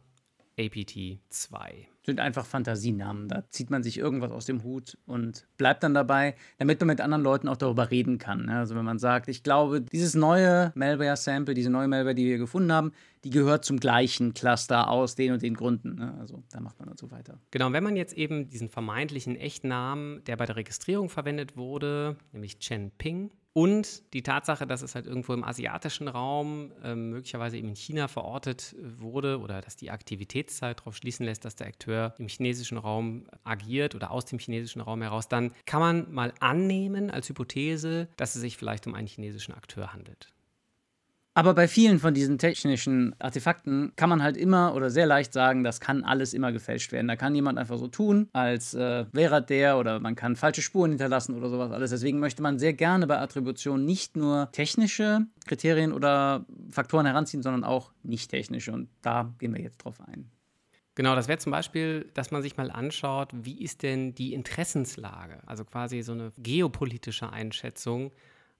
APT2 0.58 1.93
sind 2.06 2.20
einfach 2.20 2.46
Fantasienamen. 2.46 3.28
Da 3.28 3.44
zieht 3.50 3.70
man 3.70 3.84
sich 3.84 3.98
irgendwas 3.98 4.32
aus 4.32 4.46
dem 4.46 4.64
Hut 4.64 4.98
und 5.06 5.48
bleibt 5.58 5.84
dann 5.84 5.94
dabei, 5.94 6.36
damit 6.58 6.80
man 6.82 6.88
mit 6.88 7.02
anderen 7.02 7.24
Leuten 7.24 7.48
auch 7.48 7.58
darüber 7.58 7.92
reden 7.92 8.18
kann. 8.18 8.50
Also 8.50 8.76
wenn 8.76 8.86
man 8.86 9.00
sagt, 9.00 9.30
ich 9.30 9.44
glaube, 9.44 9.82
dieses 9.82 10.14
neue 10.14 10.72
Malware-Sample, 10.76 11.54
diese 11.54 11.70
neue 11.70 11.88
Malware, 11.88 12.16
die 12.16 12.26
wir 12.26 12.38
gefunden 12.38 12.72
haben, 12.72 12.92
die 13.24 13.30
gehört 13.30 13.64
zum 13.64 13.80
gleichen 13.80 14.34
Cluster 14.34 14.90
aus 14.90 15.16
den 15.16 15.32
und 15.32 15.42
den 15.42 15.54
Gründen. 15.54 15.96
Ne? 15.96 16.14
Also 16.20 16.44
da 16.52 16.60
macht 16.60 16.78
man 16.80 16.90
dann 16.90 16.98
so 16.98 17.10
weiter. 17.10 17.40
Genau, 17.52 17.72
wenn 17.72 17.84
man 17.84 17.96
jetzt 17.96 18.14
eben 18.14 18.50
diesen 18.50 18.70
vermeintlichen 18.70 19.38
Echtnamen, 19.38 20.24
der 20.26 20.36
bei 20.36 20.46
der 20.46 20.58
Registrierung 20.58 21.10
verwendet 21.10 21.56
wurde, 21.56 22.18
nämlich 22.34 22.60
Chen 22.60 22.92
Ping, 22.98 23.32
und 23.54 24.02
die 24.14 24.24
Tatsache, 24.24 24.66
dass 24.66 24.82
es 24.82 24.96
halt 24.96 25.06
irgendwo 25.06 25.34
im 25.34 25.44
asiatischen 25.44 26.08
Raum, 26.08 26.72
äh, 26.84 26.96
möglicherweise 26.96 27.58
eben 27.58 27.70
in 27.70 27.76
China 27.76 28.08
verortet 28.08 28.76
wurde 28.80 29.40
oder 29.40 29.62
dass 29.62 29.76
die 29.76 29.92
Aktivitätszeit 29.92 30.80
darauf 30.80 30.98
schließen 30.98 31.26
lässt, 31.26 31.46
dass 31.46 31.56
der 31.56 31.68
Akteur 31.68 32.16
im 32.18 32.28
chinesischen 32.28 32.80
Raum 32.80 33.28
agiert 33.44 33.94
oder 33.94 34.10
aus 34.10 34.26
dem 34.26 34.40
chinesischen 34.40 34.82
Raum 34.82 35.04
heraus, 35.04 35.28
dann 35.28 35.52
kann 35.66 35.80
man 35.80 36.12
mal 36.12 36.34
annehmen 36.40 37.12
als 37.12 37.30
Hypothese, 37.30 38.08
dass 38.18 38.34
es 38.34 38.42
sich 38.42 38.58
vielleicht 38.58 38.88
um 38.88 38.96
einen 38.96 39.08
chinesischen 39.08 39.54
Akteur 39.54 39.94
handelt. 39.94 40.34
Aber 41.36 41.56
bei 41.56 41.68
vielen 41.68 41.98
von 41.98 42.14
diesen 42.14 42.38
technischen 42.38 43.16
Artefakten 43.20 43.94
kann 43.96 44.10
man 44.10 44.22
halt 44.22 44.38
immer 44.38 44.76
oder 44.76 44.92
sehr 44.92 45.08
leicht 45.08 45.34
sagen, 45.34 45.64
das 45.64 45.80
kann 45.80 46.04
alles 46.04 46.34
immer 46.34 46.52
gefälscht 46.52 46.92
werden. 46.92 47.08
Da 47.08 47.16
kann 47.16 47.34
jemand 47.34 47.58
einfach 47.58 47.80
so 47.80 47.88
tun, 47.88 48.30
als 48.34 48.76
äh, 48.76 49.06
wäre 49.12 49.44
der 49.44 49.80
oder 49.80 50.00
man 50.00 50.16
kann 50.16 50.36
falsche 50.36 50.62
Spuren 50.62 50.92
hinterlassen 50.92 51.36
oder 51.36 51.50
sowas 51.50 51.72
alles. 51.72 51.90
Deswegen 51.90 52.20
möchte 52.20 52.44
man 52.44 52.60
sehr 52.60 52.74
gerne 52.74 53.08
bei 53.08 53.18
Attribution 53.18 53.84
nicht 53.84 54.16
nur 54.16 54.50
technische 54.52 55.26
Kriterien 55.48 55.92
oder 55.92 56.46
Faktoren 56.70 57.08
heranziehen, 57.08 57.42
sondern 57.42 57.64
auch 57.64 57.94
nicht 58.04 58.30
technische. 58.30 58.72
Und 58.72 58.90
da 59.02 59.34
gehen 59.40 59.56
wir 59.56 59.62
jetzt 59.62 59.80
drauf 59.80 60.00
ein. 60.08 60.30
Genau, 60.96 61.16
das 61.16 61.28
wäre 61.28 61.40
zum 61.40 61.52
Beispiel, 61.52 62.12
dass 62.14 62.30
man 62.30 62.44
sich 62.44 62.56
mal 62.58 62.70
anschaut, 62.70 63.32
wie 63.34 63.64
ist 63.64 63.82
denn 63.82 64.14
die 64.14 64.36
Interessenslage, 64.36 65.42
also 65.48 65.66
quasi 65.66 66.04
so 66.04 66.12
eine 66.12 66.32
geopolitische 66.38 67.32
Einschätzung. 67.32 68.12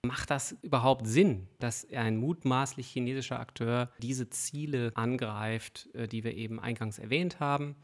Macht 0.06 0.32
das 0.32 0.58
überhaupt 0.62 1.08
Sinn, 1.08 1.48
dass 1.60 1.88
ein 1.92 2.18
mutmaßlich 2.18 2.88
chinesischer 2.88 3.40
Akteur 3.40 3.90
diese 4.00 4.30
Ziele 4.30 4.92
angreift, 4.96 5.90
äh, 5.94 6.10
die 6.10 6.26
wir 6.26 6.36
eben 6.36 6.60
eingangs 6.60 7.00
erwähnt 7.00 7.40
haben? 7.40 7.78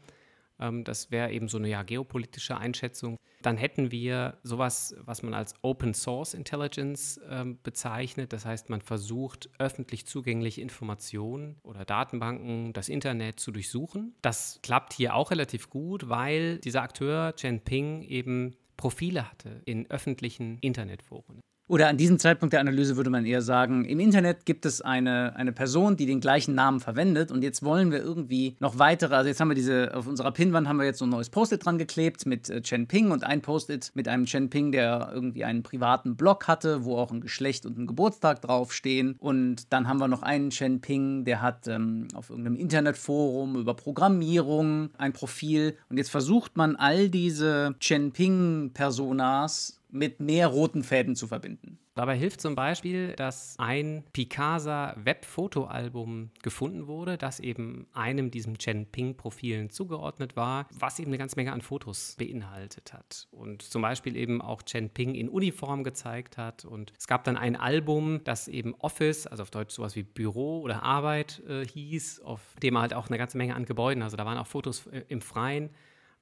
Ähm, 0.58 0.84
das 0.84 1.10
wäre 1.10 1.32
eben 1.32 1.48
so 1.48 1.56
eine 1.56 1.68
ja, 1.68 1.82
geopolitische 1.82 2.58
Einschätzung. 2.58 3.16
Dann 3.40 3.56
hätten 3.56 3.90
wir 3.90 4.36
sowas, 4.42 4.94
was 4.98 5.22
man 5.22 5.32
als 5.32 5.54
Open 5.62 5.94
Source 5.94 6.34
Intelligence 6.34 7.18
ähm, 7.26 7.58
bezeichnet. 7.62 8.34
Das 8.34 8.44
heißt, 8.44 8.68
man 8.68 8.82
versucht, 8.82 9.48
öffentlich 9.58 10.06
zugängliche 10.06 10.60
Informationen 10.60 11.56
oder 11.62 11.86
Datenbanken, 11.86 12.74
das 12.74 12.90
Internet 12.90 13.40
zu 13.40 13.50
durchsuchen. 13.50 14.14
Das 14.20 14.60
klappt 14.62 14.92
hier 14.92 15.14
auch 15.14 15.30
relativ 15.30 15.70
gut, 15.70 16.10
weil 16.10 16.58
dieser 16.58 16.82
Akteur 16.82 17.34
Chen 17.34 17.60
Ping 17.60 18.02
eben 18.02 18.56
Profile 18.76 19.30
hatte 19.30 19.62
in 19.64 19.90
öffentlichen 19.90 20.58
Internetforen. 20.60 21.40
Oder 21.70 21.86
an 21.86 21.96
diesem 21.96 22.18
Zeitpunkt 22.18 22.52
der 22.52 22.58
Analyse 22.58 22.96
würde 22.96 23.10
man 23.10 23.24
eher 23.24 23.42
sagen, 23.42 23.84
im 23.84 24.00
Internet 24.00 24.44
gibt 24.44 24.66
es 24.66 24.80
eine, 24.80 25.36
eine 25.36 25.52
Person, 25.52 25.96
die 25.96 26.04
den 26.04 26.18
gleichen 26.18 26.56
Namen 26.56 26.80
verwendet 26.80 27.30
und 27.30 27.44
jetzt 27.44 27.62
wollen 27.62 27.92
wir 27.92 28.00
irgendwie 28.00 28.56
noch 28.58 28.80
weitere, 28.80 29.14
also 29.14 29.28
jetzt 29.28 29.40
haben 29.40 29.50
wir 29.50 29.54
diese, 29.54 29.94
auf 29.94 30.08
unserer 30.08 30.32
Pinwand 30.32 30.66
haben 30.66 30.78
wir 30.78 30.84
jetzt 30.84 30.98
so 30.98 31.06
ein 31.06 31.10
neues 31.10 31.30
Post-it 31.30 31.64
dran 31.64 31.78
geklebt 31.78 32.26
mit 32.26 32.50
äh, 32.50 32.60
Chen 32.60 32.88
Ping 32.88 33.12
und 33.12 33.22
ein 33.22 33.40
Post-it 33.40 33.92
mit 33.94 34.08
einem 34.08 34.26
Chen 34.26 34.50
Ping, 34.50 34.72
der 34.72 35.12
irgendwie 35.14 35.44
einen 35.44 35.62
privaten 35.62 36.16
Blog 36.16 36.48
hatte, 36.48 36.84
wo 36.84 36.96
auch 36.96 37.12
ein 37.12 37.20
Geschlecht 37.20 37.64
und 37.64 37.78
ein 37.78 37.86
Geburtstag 37.86 38.42
draufstehen. 38.42 39.14
Und 39.20 39.72
dann 39.72 39.86
haben 39.86 40.00
wir 40.00 40.08
noch 40.08 40.24
einen 40.24 40.50
Chen 40.50 40.80
Ping, 40.80 41.24
der 41.24 41.40
hat 41.40 41.68
ähm, 41.68 42.08
auf 42.14 42.30
irgendeinem 42.30 42.56
Internetforum 42.56 43.54
über 43.54 43.74
Programmierung 43.74 44.90
ein 44.98 45.12
Profil. 45.12 45.76
Und 45.88 45.98
jetzt 45.98 46.10
versucht 46.10 46.56
man 46.56 46.74
all 46.74 47.08
diese 47.08 47.76
Chen 47.78 48.10
Ping-Personas 48.10 49.79
mit 49.92 50.20
mehr 50.20 50.48
roten 50.48 50.82
Fäden 50.82 51.16
zu 51.16 51.26
verbinden. 51.26 51.78
Dabei 51.94 52.16
hilft 52.16 52.40
zum 52.40 52.54
Beispiel, 52.54 53.14
dass 53.14 53.56
ein 53.58 54.04
Picasa 54.12 54.94
Webfotoalbum 54.96 56.30
gefunden 56.42 56.86
wurde, 56.86 57.18
das 57.18 57.40
eben 57.40 57.88
einem 57.92 58.30
diesem 58.30 58.58
Chen 58.58 58.86
Ping-Profilen 58.86 59.70
zugeordnet 59.70 60.36
war, 60.36 60.66
was 60.78 60.98
eben 60.98 61.10
eine 61.10 61.18
ganze 61.18 61.36
Menge 61.36 61.52
an 61.52 61.60
Fotos 61.60 62.14
beinhaltet 62.16 62.92
hat. 62.92 63.28
Und 63.30 63.62
zum 63.62 63.82
Beispiel 63.82 64.16
eben 64.16 64.40
auch 64.40 64.62
Chen 64.62 64.90
Ping 64.90 65.14
in 65.14 65.28
Uniform 65.28 65.84
gezeigt 65.84 66.38
hat. 66.38 66.64
Und 66.64 66.92
es 66.96 67.06
gab 67.06 67.24
dann 67.24 67.36
ein 67.36 67.56
Album, 67.56 68.22
das 68.24 68.48
eben 68.48 68.74
Office, 68.76 69.26
also 69.26 69.42
auf 69.42 69.50
Deutsch 69.50 69.74
sowas 69.74 69.96
wie 69.96 70.04
Büro 70.04 70.60
oder 70.60 70.82
Arbeit 70.82 71.42
äh, 71.48 71.66
hieß, 71.66 72.20
auf 72.20 72.40
dem 72.62 72.78
halt 72.78 72.94
auch 72.94 73.08
eine 73.08 73.18
ganze 73.18 73.36
Menge 73.36 73.54
an 73.54 73.64
Gebäuden, 73.64 74.02
also 74.02 74.16
da 74.16 74.24
waren 74.24 74.38
auch 74.38 74.46
Fotos 74.46 74.86
äh, 74.86 75.04
im 75.08 75.20
Freien 75.20 75.70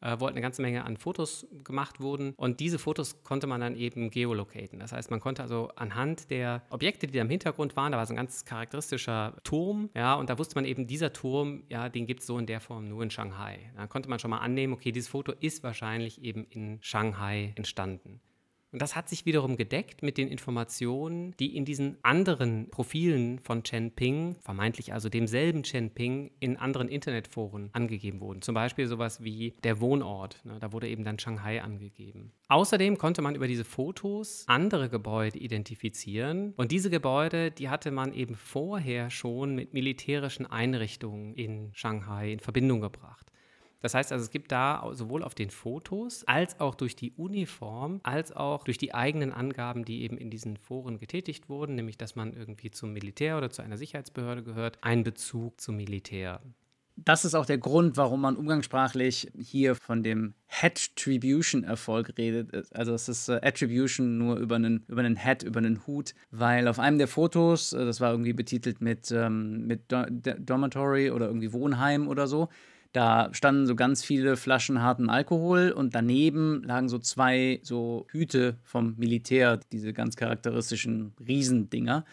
äh, 0.00 0.16
wo 0.18 0.26
halt 0.26 0.34
eine 0.34 0.40
ganze 0.40 0.62
Menge 0.62 0.84
an 0.84 0.96
Fotos 0.96 1.46
gemacht 1.64 2.00
wurden. 2.00 2.34
Und 2.36 2.60
diese 2.60 2.78
Fotos 2.78 3.22
konnte 3.22 3.46
man 3.46 3.60
dann 3.60 3.76
eben 3.76 4.10
geolocaten. 4.10 4.78
Das 4.78 4.92
heißt, 4.92 5.10
man 5.10 5.20
konnte 5.20 5.42
also 5.42 5.70
anhand 5.76 6.30
der 6.30 6.62
Objekte, 6.70 7.06
die 7.06 7.14
da 7.14 7.22
im 7.22 7.30
Hintergrund 7.30 7.76
waren, 7.76 7.92
da 7.92 7.98
war 7.98 8.06
so 8.06 8.12
ein 8.12 8.16
ganz 8.16 8.44
charakteristischer 8.44 9.34
Turm, 9.44 9.90
ja, 9.94 10.14
und 10.14 10.30
da 10.30 10.38
wusste 10.38 10.54
man 10.54 10.64
eben, 10.64 10.86
dieser 10.86 11.12
Turm, 11.12 11.64
ja, 11.68 11.88
den 11.88 12.06
gibt 12.06 12.20
es 12.20 12.26
so 12.26 12.38
in 12.38 12.46
der 12.46 12.60
Form 12.60 12.88
nur 12.88 13.02
in 13.02 13.10
Shanghai. 13.10 13.58
Da 13.76 13.86
konnte 13.86 14.08
man 14.08 14.18
schon 14.18 14.30
mal 14.30 14.38
annehmen, 14.38 14.72
okay, 14.72 14.92
dieses 14.92 15.08
Foto 15.08 15.32
ist 15.32 15.62
wahrscheinlich 15.62 16.22
eben 16.22 16.44
in 16.44 16.78
Shanghai 16.80 17.52
entstanden. 17.56 18.20
Und 18.70 18.82
das 18.82 18.94
hat 18.94 19.08
sich 19.08 19.24
wiederum 19.24 19.56
gedeckt 19.56 20.02
mit 20.02 20.18
den 20.18 20.28
Informationen, 20.28 21.34
die 21.38 21.56
in 21.56 21.64
diesen 21.64 21.96
anderen 22.02 22.68
Profilen 22.70 23.38
von 23.38 23.62
Chen 23.62 23.92
Ping, 23.92 24.36
vermeintlich 24.42 24.92
also 24.92 25.08
demselben 25.08 25.62
Chen 25.62 25.90
Ping, 25.90 26.30
in 26.38 26.56
anderen 26.58 26.88
Internetforen 26.88 27.70
angegeben 27.72 28.20
wurden. 28.20 28.42
Zum 28.42 28.54
Beispiel 28.54 28.86
sowas 28.86 29.24
wie 29.24 29.54
der 29.64 29.80
Wohnort. 29.80 30.44
Ne, 30.44 30.58
da 30.60 30.72
wurde 30.72 30.88
eben 30.88 31.04
dann 31.04 31.18
Shanghai 31.18 31.62
angegeben. 31.62 32.32
Außerdem 32.48 32.98
konnte 32.98 33.22
man 33.22 33.34
über 33.34 33.46
diese 33.46 33.64
Fotos 33.64 34.44
andere 34.48 34.90
Gebäude 34.90 35.38
identifizieren. 35.38 36.52
Und 36.56 36.70
diese 36.70 36.90
Gebäude, 36.90 37.50
die 37.50 37.70
hatte 37.70 37.90
man 37.90 38.12
eben 38.12 38.34
vorher 38.34 39.10
schon 39.10 39.54
mit 39.54 39.72
militärischen 39.72 40.44
Einrichtungen 40.44 41.34
in 41.34 41.70
Shanghai 41.72 42.32
in 42.32 42.40
Verbindung 42.40 42.80
gebracht. 42.80 43.28
Das 43.80 43.94
heißt 43.94 44.12
also, 44.12 44.24
es 44.24 44.30
gibt 44.30 44.50
da 44.50 44.88
sowohl 44.92 45.22
auf 45.22 45.34
den 45.34 45.50
Fotos 45.50 46.24
als 46.26 46.58
auch 46.60 46.74
durch 46.74 46.96
die 46.96 47.12
Uniform, 47.12 48.00
als 48.02 48.32
auch 48.32 48.64
durch 48.64 48.78
die 48.78 48.94
eigenen 48.94 49.32
Angaben, 49.32 49.84
die 49.84 50.02
eben 50.02 50.18
in 50.18 50.30
diesen 50.30 50.56
Foren 50.56 50.98
getätigt 50.98 51.48
wurden, 51.48 51.76
nämlich 51.76 51.96
dass 51.96 52.16
man 52.16 52.32
irgendwie 52.32 52.70
zum 52.70 52.92
Militär 52.92 53.38
oder 53.38 53.50
zu 53.50 53.62
einer 53.62 53.78
Sicherheitsbehörde 53.78 54.42
gehört, 54.42 54.82
einen 54.82 55.04
Bezug 55.04 55.60
zum 55.60 55.76
Militär. 55.76 56.40
Das 57.04 57.24
ist 57.24 57.36
auch 57.36 57.46
der 57.46 57.58
Grund, 57.58 57.96
warum 57.96 58.22
man 58.22 58.34
umgangssprachlich 58.34 59.30
hier 59.38 59.76
von 59.76 60.02
dem 60.02 60.34
Attribution-Erfolg 60.48 62.18
redet. 62.18 62.74
Also 62.74 62.92
es 62.92 63.08
ist 63.08 63.28
äh, 63.28 63.40
Attribution 63.40 64.18
nur 64.18 64.36
über 64.38 64.56
einen, 64.56 64.84
über 64.88 65.02
einen 65.02 65.22
Hat, 65.22 65.44
über 65.44 65.58
einen 65.58 65.86
Hut, 65.86 66.14
weil 66.32 66.66
auf 66.66 66.80
einem 66.80 66.98
der 66.98 67.06
Fotos, 67.06 67.72
äh, 67.72 67.84
das 67.84 68.00
war 68.00 68.10
irgendwie 68.10 68.32
betitelt 68.32 68.80
mit, 68.80 69.12
ähm, 69.12 69.68
mit 69.68 69.92
Do 69.92 70.06
Dormitory 70.10 71.12
oder 71.12 71.26
irgendwie 71.26 71.52
Wohnheim 71.52 72.08
oder 72.08 72.26
so, 72.26 72.48
da 72.92 73.28
standen 73.32 73.66
so 73.66 73.76
ganz 73.76 74.02
viele 74.02 74.36
Flaschen 74.36 74.82
harten 74.82 75.10
Alkohol 75.10 75.70
und 75.70 75.94
daneben 75.94 76.62
lagen 76.64 76.88
so 76.88 76.98
zwei 76.98 77.60
so 77.62 78.06
Hüte 78.10 78.56
vom 78.62 78.94
Militär, 78.96 79.60
diese 79.72 79.92
ganz 79.92 80.16
charakteristischen 80.16 81.12
Riesendinger. 81.26 82.04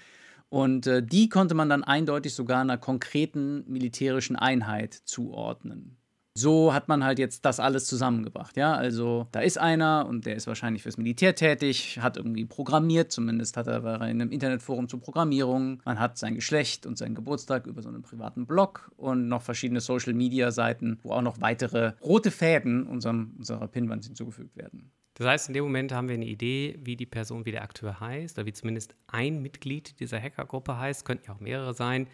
Und 0.49 0.87
äh, 0.87 1.01
die 1.01 1.29
konnte 1.29 1.55
man 1.55 1.69
dann 1.69 1.83
eindeutig 1.83 2.33
sogar 2.33 2.61
einer 2.61 2.77
konkreten 2.77 3.63
militärischen 3.67 4.35
Einheit 4.35 4.93
zuordnen 4.93 5.97
so 6.37 6.73
hat 6.73 6.89
man 6.89 7.03
halt 7.03 7.17
jetzt 7.17 7.45
das 7.45 7.61
alles 7.61 7.85
zusammengebracht. 7.85 8.57
Ja, 8.57 8.73
also 8.73 9.27
da 9.31 9.39
ist 9.39 9.57
einer 9.57 10.05
und 10.07 10.25
der 10.25 10.35
ist 10.35 10.47
wahrscheinlich 10.47 10.83
fürs 10.83 10.97
Militär 10.97 11.33
tätig, 11.33 11.99
hat 12.01 12.17
irgendwie 12.17 12.43
programmiert, 12.43 13.11
zumindest 13.11 13.55
hat 13.55 13.67
er 13.67 13.83
war 13.83 13.95
in 14.01 14.21
einem 14.21 14.31
Internetforum 14.31 14.89
zur 14.89 14.99
Programmierung. 14.99 15.81
Man 15.85 15.99
hat 15.99 16.17
sein 16.17 16.35
Geschlecht 16.35 16.85
und 16.85 16.97
seinen 16.97 17.15
Geburtstag 17.15 17.65
über 17.67 17.81
so 17.81 17.87
einen 17.87 18.01
privaten 18.01 18.45
Blog 18.45 18.91
und 18.97 19.29
noch 19.29 19.41
verschiedene 19.41 19.79
Social 19.79 20.13
Media 20.13 20.51
Seiten, 20.51 20.99
wo 21.03 21.11
auch 21.11 21.21
noch 21.21 21.39
weitere 21.39 21.93
rote 22.01 22.31
Fäden 22.31 22.85
unserem, 22.85 23.35
unserer 23.37 23.67
Pinwand 23.69 24.03
hinzugefügt 24.03 24.57
werden. 24.57 24.91
Das 25.13 25.27
heißt, 25.27 25.47
in 25.47 25.53
dem 25.53 25.63
Moment 25.63 25.93
haben 25.93 26.09
wir 26.09 26.15
eine 26.15 26.25
Idee, 26.25 26.77
wie 26.83 26.97
die 26.97 27.05
Person, 27.05 27.45
wie 27.45 27.51
der 27.53 27.63
Akteur 27.63 28.01
heißt, 28.01 28.37
oder 28.37 28.45
wie 28.45 28.51
zumindest 28.51 28.95
ein 29.07 29.41
Mitglied 29.41 30.01
dieser 30.01 30.21
Hackergruppe 30.21 30.77
heißt, 30.77 31.05
könnten 31.05 31.27
ja 31.27 31.33
auch 31.33 31.39
mehrere 31.39 31.73
sein. 31.73 32.07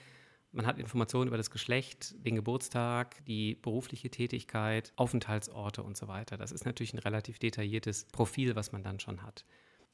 Man 0.54 0.66
hat 0.66 0.78
Informationen 0.80 1.28
über 1.28 1.38
das 1.38 1.50
Geschlecht, 1.50 2.14
den 2.26 2.36
Geburtstag, 2.36 3.24
die 3.26 3.56
berufliche 3.56 4.10
Tätigkeit, 4.10 4.92
Aufenthaltsorte 4.98 5.82
und 5.82 5.96
so 5.96 6.08
weiter. 6.08 6.36
Das 6.38 6.52
ist 6.52 6.66
natürlich 6.66 6.94
ein 6.94 7.00
relativ 7.00 7.40
detailliertes 7.40 8.06
Profil, 8.12 8.56
was 8.56 8.72
man 8.72 8.84
dann 8.84 9.00
schon 9.00 9.24
hat. 9.24 9.46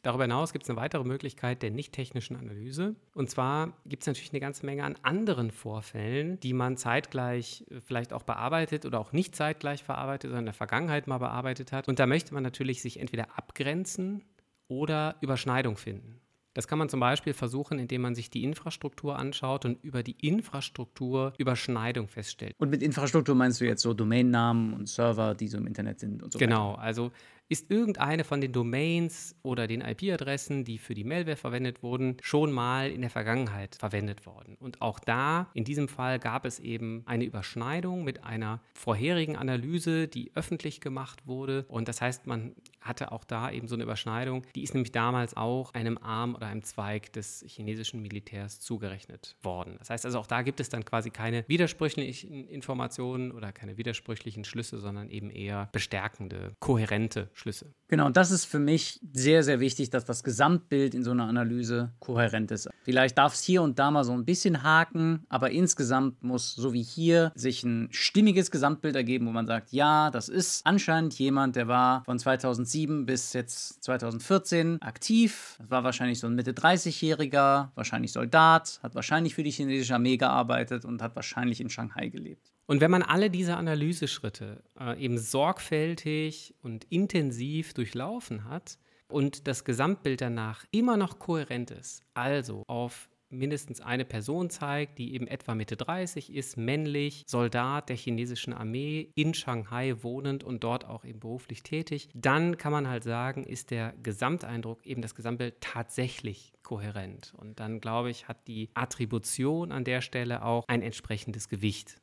Darüber 0.03 0.23
hinaus 0.23 0.53
gibt 0.53 0.63
es 0.63 0.69
eine 0.69 0.79
weitere 0.79 1.03
Möglichkeit 1.03 1.61
der 1.61 1.71
nicht 1.71 1.91
technischen 1.93 2.37
Analyse. 2.37 2.95
Und 3.13 3.29
zwar 3.29 3.73
gibt 3.85 4.03
es 4.03 4.07
natürlich 4.07 4.31
eine 4.31 4.39
ganze 4.39 4.65
Menge 4.65 4.83
an 4.83 4.95
anderen 5.01 5.51
Vorfällen, 5.51 6.39
die 6.39 6.53
man 6.53 6.77
zeitgleich 6.77 7.65
äh, 7.69 7.81
vielleicht 7.81 8.13
auch 8.13 8.23
bearbeitet 8.23 8.85
oder 8.85 8.99
auch 8.99 9.11
nicht 9.11 9.35
zeitgleich 9.35 9.83
verarbeitet, 9.83 10.29
sondern 10.29 10.43
in 10.43 10.45
der 10.45 10.53
Vergangenheit 10.53 11.07
mal 11.07 11.17
bearbeitet 11.17 11.71
hat. 11.71 11.87
Und 11.87 11.99
da 11.99 12.05
möchte 12.05 12.33
man 12.33 12.43
natürlich 12.43 12.81
sich 12.81 12.99
entweder 12.99 13.37
abgrenzen 13.37 14.23
oder 14.67 15.17
Überschneidung 15.21 15.77
finden. 15.77 16.21
Das 16.57 16.67
kann 16.67 16.79
man 16.79 16.89
zum 16.89 16.99
Beispiel 16.99 17.33
versuchen, 17.33 17.77
indem 17.77 18.01
man 18.01 18.15
sich 18.15 18.31
die 18.31 18.43
Infrastruktur 18.43 19.19
anschaut 19.19 19.63
und 19.63 19.77
über 19.83 20.01
die 20.01 20.15
Infrastruktur 20.27 21.33
Überschneidung 21.37 22.07
feststellt. 22.07 22.55
Und 22.57 22.71
mit 22.71 22.81
Infrastruktur 22.81 23.35
meinst 23.35 23.61
du 23.61 23.65
jetzt 23.65 23.83
so 23.83 23.93
Domainnamen 23.93 24.73
und 24.73 24.89
Server, 24.89 25.35
die 25.35 25.49
so 25.49 25.59
im 25.59 25.67
Internet 25.67 25.99
sind 25.99 26.23
und 26.23 26.33
so 26.33 26.39
genau, 26.39 26.69
weiter? 26.69 26.77
Genau, 26.77 26.83
also 26.83 27.11
ist 27.49 27.71
irgendeine 27.71 28.23
von 28.23 28.41
den 28.41 28.51
Domains 28.51 29.35
oder 29.41 29.67
den 29.67 29.81
IP-Adressen, 29.81 30.65
die 30.65 30.77
für 30.77 30.93
die 30.93 31.03
Malware 31.03 31.37
verwendet 31.37 31.81
wurden, 31.81 32.17
schon 32.21 32.51
mal 32.51 32.91
in 32.91 33.01
der 33.01 33.09
Vergangenheit 33.09 33.75
verwendet 33.75 34.25
worden. 34.25 34.57
Und 34.59 34.81
auch 34.81 34.99
da, 34.99 35.49
in 35.53 35.63
diesem 35.63 35.87
Fall, 35.87 36.19
gab 36.19 36.45
es 36.45 36.59
eben 36.59 37.03
eine 37.05 37.23
Überschneidung 37.23 38.03
mit 38.03 38.23
einer 38.23 38.61
vorherigen 38.73 39.37
Analyse, 39.37 40.07
die 40.07 40.31
öffentlich 40.35 40.81
gemacht 40.81 41.25
wurde. 41.27 41.65
Und 41.69 41.87
das 41.87 42.01
heißt, 42.01 42.27
man 42.27 42.55
hatte 42.81 43.11
auch 43.11 43.23
da 43.23 43.51
eben 43.51 43.67
so 43.67 43.75
eine 43.75 43.83
Überschneidung. 43.83 44.43
Die 44.55 44.63
ist 44.63 44.73
nämlich 44.73 44.91
damals 44.91 45.35
auch 45.35 45.73
einem 45.73 45.97
Arm 45.97 46.35
oder 46.35 46.47
einem 46.47 46.63
Zweig 46.63 47.13
des 47.13 47.43
chinesischen 47.47 48.01
Militärs 48.01 48.59
zugerechnet 48.59 49.37
worden. 49.41 49.75
Das 49.79 49.89
heißt 49.89 50.05
also, 50.05 50.19
auch 50.19 50.27
da 50.27 50.41
gibt 50.41 50.59
es 50.59 50.69
dann 50.69 50.83
quasi 50.85 51.09
keine 51.09 51.45
widersprüchlichen 51.47 52.47
Informationen 52.47 53.31
oder 53.31 53.51
keine 53.51 53.77
widersprüchlichen 53.77 54.43
Schlüsse, 54.43 54.79
sondern 54.79 55.09
eben 55.09 55.29
eher 55.29 55.69
bestärkende, 55.71 56.55
kohärente 56.59 57.29
Schlüsse. 57.37 57.73
Genau, 57.87 58.07
und 58.07 58.17
das 58.17 58.31
ist 58.31 58.45
für 58.45 58.59
mich 58.59 58.99
sehr, 59.13 59.43
sehr 59.43 59.59
wichtig, 59.59 59.89
dass 59.89 60.05
das 60.05 60.23
Gesamtbild 60.23 60.95
in 60.95 61.03
so 61.03 61.11
einer 61.11 61.27
Analyse 61.27 61.93
kohärent 61.99 62.51
ist. 62.51 62.69
Vielleicht 62.83 63.17
darf 63.17 63.33
es 63.33 63.43
hier 63.43 63.61
und 63.61 63.79
da 63.79 63.91
mal 63.91 64.03
so 64.03 64.11
ein 64.13 64.25
bisschen 64.25 64.63
haken, 64.63 65.23
aber 65.29 65.51
insgesamt 65.51 66.23
muss, 66.23 66.55
so 66.55 66.73
wie 66.73 66.81
hier, 66.81 67.31
sich 67.35 67.63
ein 67.63 67.89
stimmiges 67.91 68.51
Gesamtbild 68.51 68.95
ergeben, 68.95 69.27
wo 69.27 69.31
man 69.31 69.45
sagt, 69.45 69.71
ja, 69.71 70.09
das 70.09 70.29
ist 70.29 70.65
anscheinend 70.65 71.17
jemand, 71.19 71.55
der 71.55 71.67
war 71.67 72.03
von 72.05 72.17
2007 72.17 73.05
bis 73.05 73.33
jetzt 73.33 73.83
2014 73.83 74.81
aktiv, 74.81 75.55
das 75.59 75.69
war 75.69 75.83
wahrscheinlich 75.83 76.19
so 76.19 76.27
ein 76.27 76.35
Mitte 76.35 76.53
30-Jähriger, 76.53 77.69
wahrscheinlich 77.75 78.11
Soldat, 78.11 78.79
hat 78.81 78.95
wahrscheinlich 78.95 79.35
für 79.35 79.43
die 79.43 79.51
chinesische 79.51 79.93
Armee 79.93 80.17
gearbeitet 80.17 80.85
und 80.85 81.01
hat 81.01 81.15
wahrscheinlich 81.15 81.61
in 81.61 81.69
Shanghai 81.69 82.09
gelebt. 82.09 82.51
Und 82.67 82.81
wenn 82.81 82.91
man 82.91 83.01
alle 83.01 83.29
diese 83.29 83.55
Analyseschritte 83.55 84.61
äh, 84.79 85.01
eben 85.01 85.17
sorgfältig 85.17 86.53
und 86.61 86.83
intensiv 86.89 87.73
durchlaufen 87.73 88.43
hat 88.43 88.77
und 89.07 89.47
das 89.47 89.63
Gesamtbild 89.63 90.19
danach 90.19 90.65
immer 90.71 90.97
noch 90.97 91.17
kohärent 91.17 91.71
ist, 91.71 92.03
also 92.13 92.63
auf 92.67 93.09
mindestens 93.29 93.81
eine 93.81 94.05
Person 94.05 94.49
zeigt, 94.49 94.99
die 94.99 95.13
eben 95.13 95.27
etwa 95.27 95.55
Mitte 95.55 95.75
30 95.75 96.33
ist, 96.33 96.57
männlich, 96.57 97.23
Soldat 97.27 97.89
der 97.89 97.95
chinesischen 97.95 98.53
Armee, 98.53 99.11
in 99.15 99.33
Shanghai 99.33 99.95
wohnend 100.01 100.43
und 100.43 100.63
dort 100.63 100.85
auch 100.85 101.05
eben 101.05 101.19
beruflich 101.19 101.63
tätig, 101.63 102.09
dann 102.13 102.57
kann 102.57 102.71
man 102.71 102.87
halt 102.87 103.03
sagen, 103.03 103.43
ist 103.43 103.71
der 103.71 103.93
Gesamteindruck, 104.03 104.85
eben 104.85 105.01
das 105.01 105.15
Gesamtbild 105.15 105.55
tatsächlich 105.61 106.53
kohärent. 106.63 107.33
Und 107.37 107.59
dann, 107.59 107.79
glaube 107.79 108.09
ich, 108.09 108.27
hat 108.27 108.47
die 108.47 108.69
Attribution 108.73 109.71
an 109.71 109.83
der 109.83 110.01
Stelle 110.01 110.43
auch 110.43 110.65
ein 110.67 110.81
entsprechendes 110.81 111.49
Gewicht. 111.49 112.01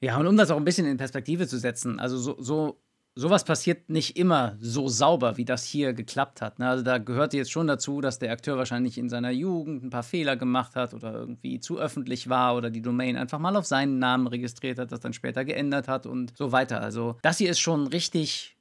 Ja, 0.00 0.18
und 0.18 0.26
um 0.26 0.36
das 0.36 0.50
auch 0.50 0.56
ein 0.56 0.64
bisschen 0.64 0.86
in 0.86 0.96
Perspektive 0.96 1.46
zu 1.48 1.58
setzen, 1.58 1.98
also 1.98 2.18
so, 2.18 2.36
so 2.38 2.80
sowas 3.18 3.42
passiert 3.42 3.90
nicht 3.90 4.16
immer 4.16 4.56
so 4.60 4.88
sauber, 4.88 5.36
wie 5.36 5.44
das 5.44 5.64
hier 5.64 5.92
geklappt 5.92 6.40
hat. 6.40 6.60
Ne? 6.60 6.68
Also 6.68 6.84
da 6.84 6.98
gehört 6.98 7.34
jetzt 7.34 7.50
schon 7.50 7.66
dazu, 7.66 8.00
dass 8.00 8.20
der 8.20 8.30
Akteur 8.30 8.56
wahrscheinlich 8.56 8.96
in 8.96 9.08
seiner 9.08 9.30
Jugend 9.30 9.82
ein 9.82 9.90
paar 9.90 10.04
Fehler 10.04 10.36
gemacht 10.36 10.76
hat 10.76 10.94
oder 10.94 11.14
irgendwie 11.14 11.58
zu 11.58 11.80
öffentlich 11.80 12.28
war 12.28 12.54
oder 12.54 12.70
die 12.70 12.80
Domain 12.80 13.16
einfach 13.16 13.40
mal 13.40 13.56
auf 13.56 13.66
seinen 13.66 13.98
Namen 13.98 14.28
registriert 14.28 14.78
hat, 14.78 14.92
das 14.92 15.00
dann 15.00 15.14
später 15.14 15.44
geändert 15.44 15.88
hat 15.88 16.06
und 16.06 16.36
so 16.36 16.52
weiter. 16.52 16.80
Also 16.80 17.16
das 17.22 17.38
hier 17.38 17.50
ist 17.50 17.58
schon 17.58 17.88
richtig, 17.88 18.56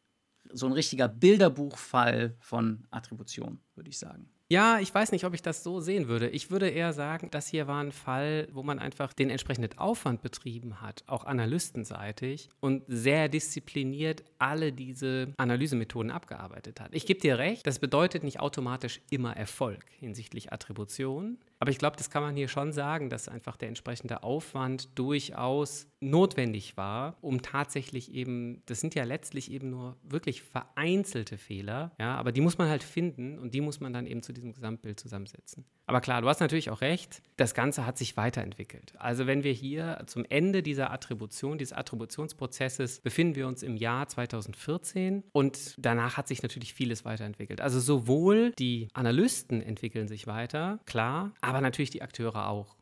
so 0.52 0.66
ein 0.66 0.72
richtiger 0.72 1.08
Bilderbuchfall 1.08 2.36
von 2.40 2.88
Attribution, 2.90 3.60
würde 3.76 3.90
ich 3.92 4.00
sagen. 4.00 4.28
Ja, 4.50 4.80
ich 4.80 4.96
weiß 4.96 5.12
nicht, 5.12 5.26
ob 5.26 5.34
ich 5.34 5.42
das 5.42 5.62
so 5.62 5.82
sehen 5.82 6.08
würde. 6.08 6.30
Ich 6.30 6.50
würde 6.50 6.70
eher 6.70 6.94
sagen, 6.94 7.28
das 7.32 7.48
hier 7.48 7.68
war 7.68 7.84
ein 7.84 7.92
Fall, 7.92 8.48
wo 8.54 8.64
man 8.64 8.80
einfach 8.80 9.12
den 9.12 9.30
entsprechenden 9.30 9.78
Aufwand 9.78 10.22
betrieben 10.22 10.80
hat, 10.80 11.04
auch 11.08 11.26
analystenseitig 11.26 12.50
und 12.62 12.84
sehr 12.88 13.28
diszipliniert 13.28 14.24
alle 14.40 14.72
diese 14.72 15.34
Analysemethoden 15.36 16.12
abgearbeitet 16.12 16.80
hat. 16.80 16.96
Ich 16.96 17.06
gebe 17.06 17.20
dir 17.20 17.38
recht, 17.38 17.68
das 17.68 17.80
bedeutet 17.80 18.24
nicht 18.24 18.40
automatisch 18.40 19.02
immer 19.10 19.36
Erfolg 19.36 19.84
hinsichtlich 20.00 20.54
Attribution. 20.54 21.38
Aber 21.60 21.72
ich 21.72 21.78
glaube, 21.78 21.98
das 21.98 22.10
kann 22.10 22.24
man 22.24 22.36
hier 22.36 22.48
schon 22.48 22.72
sagen, 22.72 23.10
dass 23.10 23.28
einfach 23.28 23.58
der 23.58 23.68
entsprechende 23.68 24.24
Aufwand 24.24 24.98
durchaus 24.98 25.88
notwendig 26.00 26.78
war, 26.78 27.18
um 27.22 27.42
tatsächlich 27.42 28.14
eben, 28.14 28.62
das 28.68 28.82
sind 28.82 28.94
ja 28.96 29.04
letztlich 29.04 29.52
eben 29.52 29.70
nur 29.70 29.98
wirklich 30.04 30.44
vereinzelte 30.44 31.38
Fehler, 31.38 31.92
ja, 32.00 32.16
aber 32.16 32.32
die 32.32 32.42
muss 32.42 32.58
man 32.58 32.70
halt 32.70 32.84
finden 32.84 33.40
und 33.40 33.54
die 33.54 33.62
muss 33.62 33.80
man 33.80 33.94
dann 33.94 34.06
eben 34.06 34.22
zu 34.22 34.34
diesem 34.34 34.54
Gesamtbild 34.54 35.00
zusammensetzen. 35.00 35.66
Aber 35.88 36.02
klar, 36.02 36.22
du 36.22 36.28
hast 36.28 36.42
natürlich 36.42 36.70
auch 36.70 36.82
recht, 36.82 37.22
das 37.38 37.54
Ganze 37.54 37.86
hat 37.86 37.98
sich 37.98 38.18
weiterentwickelt. 38.18 38.94
Also 38.98 39.26
wenn 39.26 39.44
wir 39.44 39.54
hier 39.54 40.04
zum 40.06 40.26
Ende 40.26 40.62
dieser 40.62 40.92
Attribution, 40.92 41.58
dieses 41.58 41.74
Attributionsprozesses, 41.74 43.00
befinden 43.00 43.36
wir 43.36 43.48
uns 43.48 43.64
im 43.64 43.78
Jahr 43.78 44.08
2014 44.08 45.24
und 45.32 45.76
danach 45.78 46.18
hat 46.18 46.28
sich 46.28 46.44
natürlich 46.44 46.74
vieles 46.74 47.06
weiterentwickelt. 47.06 47.62
Also 47.62 47.80
sowohl 47.80 48.52
die 48.60 48.90
Analysten 48.94 49.62
entwickeln 49.62 50.08
sich 50.08 50.28
weiter, 50.28 50.80
klar, 50.86 51.32
aber 51.48 51.62
natürlich 51.62 51.90
die 51.90 52.02
Akteure 52.02 52.48
auch. 52.48 52.76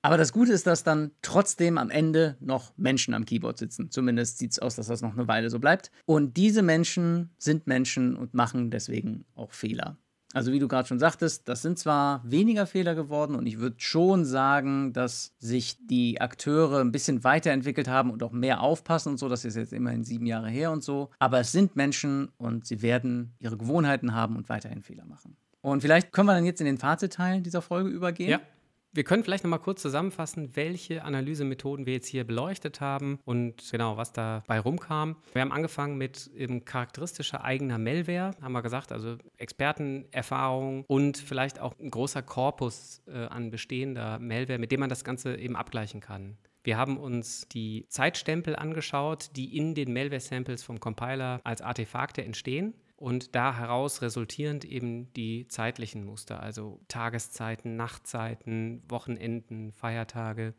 Aber 0.00 0.16
das 0.16 0.32
Gute 0.32 0.52
ist, 0.52 0.66
dass 0.66 0.84
dann 0.84 1.12
trotzdem 1.22 1.78
am 1.78 1.90
Ende 1.90 2.36
noch 2.38 2.76
Menschen 2.76 3.14
am 3.14 3.24
Keyboard 3.24 3.58
sitzen. 3.58 3.90
Zumindest 3.90 4.38
sieht 4.38 4.52
es 4.52 4.58
aus, 4.58 4.76
dass 4.76 4.86
das 4.86 5.00
noch 5.00 5.14
eine 5.14 5.28
Weile 5.28 5.50
so 5.50 5.58
bleibt. 5.58 5.90
Und 6.04 6.36
diese 6.36 6.62
Menschen 6.62 7.30
sind 7.38 7.66
Menschen 7.66 8.14
und 8.14 8.34
machen 8.34 8.70
deswegen 8.70 9.24
auch 9.34 9.52
Fehler. 9.52 9.96
Also 10.34 10.52
wie 10.52 10.58
du 10.58 10.68
gerade 10.68 10.86
schon 10.86 10.98
sagtest, 10.98 11.48
das 11.48 11.62
sind 11.62 11.78
zwar 11.78 12.20
weniger 12.24 12.66
Fehler 12.66 12.94
geworden 12.94 13.36
und 13.36 13.46
ich 13.46 13.60
würde 13.60 13.76
schon 13.78 14.24
sagen, 14.24 14.92
dass 14.92 15.32
sich 15.38 15.78
die 15.86 16.20
Akteure 16.20 16.80
ein 16.80 16.90
bisschen 16.90 17.22
weiterentwickelt 17.22 17.88
haben 17.88 18.10
und 18.10 18.22
auch 18.22 18.32
mehr 18.32 18.60
aufpassen 18.60 19.10
und 19.10 19.18
so. 19.18 19.28
Das 19.28 19.44
ist 19.44 19.54
jetzt 19.56 19.72
immerhin 19.72 20.02
sieben 20.04 20.26
Jahre 20.26 20.50
her 20.50 20.70
und 20.72 20.82
so. 20.82 21.10
Aber 21.18 21.38
es 21.38 21.52
sind 21.52 21.76
Menschen 21.76 22.30
und 22.36 22.66
sie 22.66 22.82
werden 22.82 23.34
ihre 23.38 23.56
Gewohnheiten 23.56 24.12
haben 24.12 24.36
und 24.36 24.48
weiterhin 24.48 24.82
Fehler 24.82 25.06
machen. 25.06 25.36
Und 25.64 25.80
vielleicht 25.80 26.12
können 26.12 26.28
wir 26.28 26.34
dann 26.34 26.44
jetzt 26.44 26.60
in 26.60 26.66
den 26.66 26.76
Fazitteil 26.76 27.40
dieser 27.40 27.62
Folge 27.62 27.88
übergehen. 27.88 28.28
Ja. 28.28 28.40
Wir 28.92 29.02
können 29.02 29.24
vielleicht 29.24 29.44
noch 29.44 29.50
mal 29.50 29.58
kurz 29.58 29.80
zusammenfassen, 29.80 30.54
welche 30.54 31.02
Analysemethoden 31.02 31.86
wir 31.86 31.94
jetzt 31.94 32.06
hier 32.06 32.24
beleuchtet 32.24 32.82
haben 32.82 33.18
und 33.24 33.70
genau, 33.72 33.96
was 33.96 34.12
dabei 34.12 34.60
rumkam. 34.60 35.16
Wir 35.32 35.40
haben 35.40 35.52
angefangen 35.52 35.96
mit 35.96 36.30
eben 36.36 36.66
charakteristischer 36.66 37.42
eigener 37.42 37.78
Malware, 37.78 38.32
haben 38.42 38.52
wir 38.52 38.62
gesagt, 38.62 38.92
also 38.92 39.16
Expertenerfahrung 39.38 40.84
und 40.86 41.16
vielleicht 41.16 41.58
auch 41.58 41.74
ein 41.80 41.90
großer 41.90 42.22
Korpus 42.22 43.02
äh, 43.06 43.24
an 43.24 43.50
bestehender 43.50 44.18
Malware, 44.18 44.58
mit 44.58 44.70
dem 44.70 44.80
man 44.80 44.90
das 44.90 45.02
Ganze 45.02 45.34
eben 45.34 45.56
abgleichen 45.56 46.00
kann. 46.00 46.36
Wir 46.62 46.76
haben 46.76 46.98
uns 46.98 47.48
die 47.48 47.86
Zeitstempel 47.88 48.54
angeschaut, 48.54 49.30
die 49.34 49.56
in 49.56 49.74
den 49.74 49.94
Malware-Samples 49.94 50.62
vom 50.62 50.78
Compiler 50.78 51.40
als 51.42 51.62
Artefakte 51.62 52.22
entstehen 52.22 52.74
und 53.04 53.34
da 53.34 53.54
heraus 53.54 54.00
resultierend 54.00 54.64
eben 54.64 55.12
die 55.12 55.46
zeitlichen 55.46 56.06
Muster, 56.06 56.42
also 56.42 56.80
Tageszeiten, 56.88 57.76
Nachtzeiten, 57.76 58.82
Wochenenden, 58.88 59.72
Feiertage. 59.72 60.54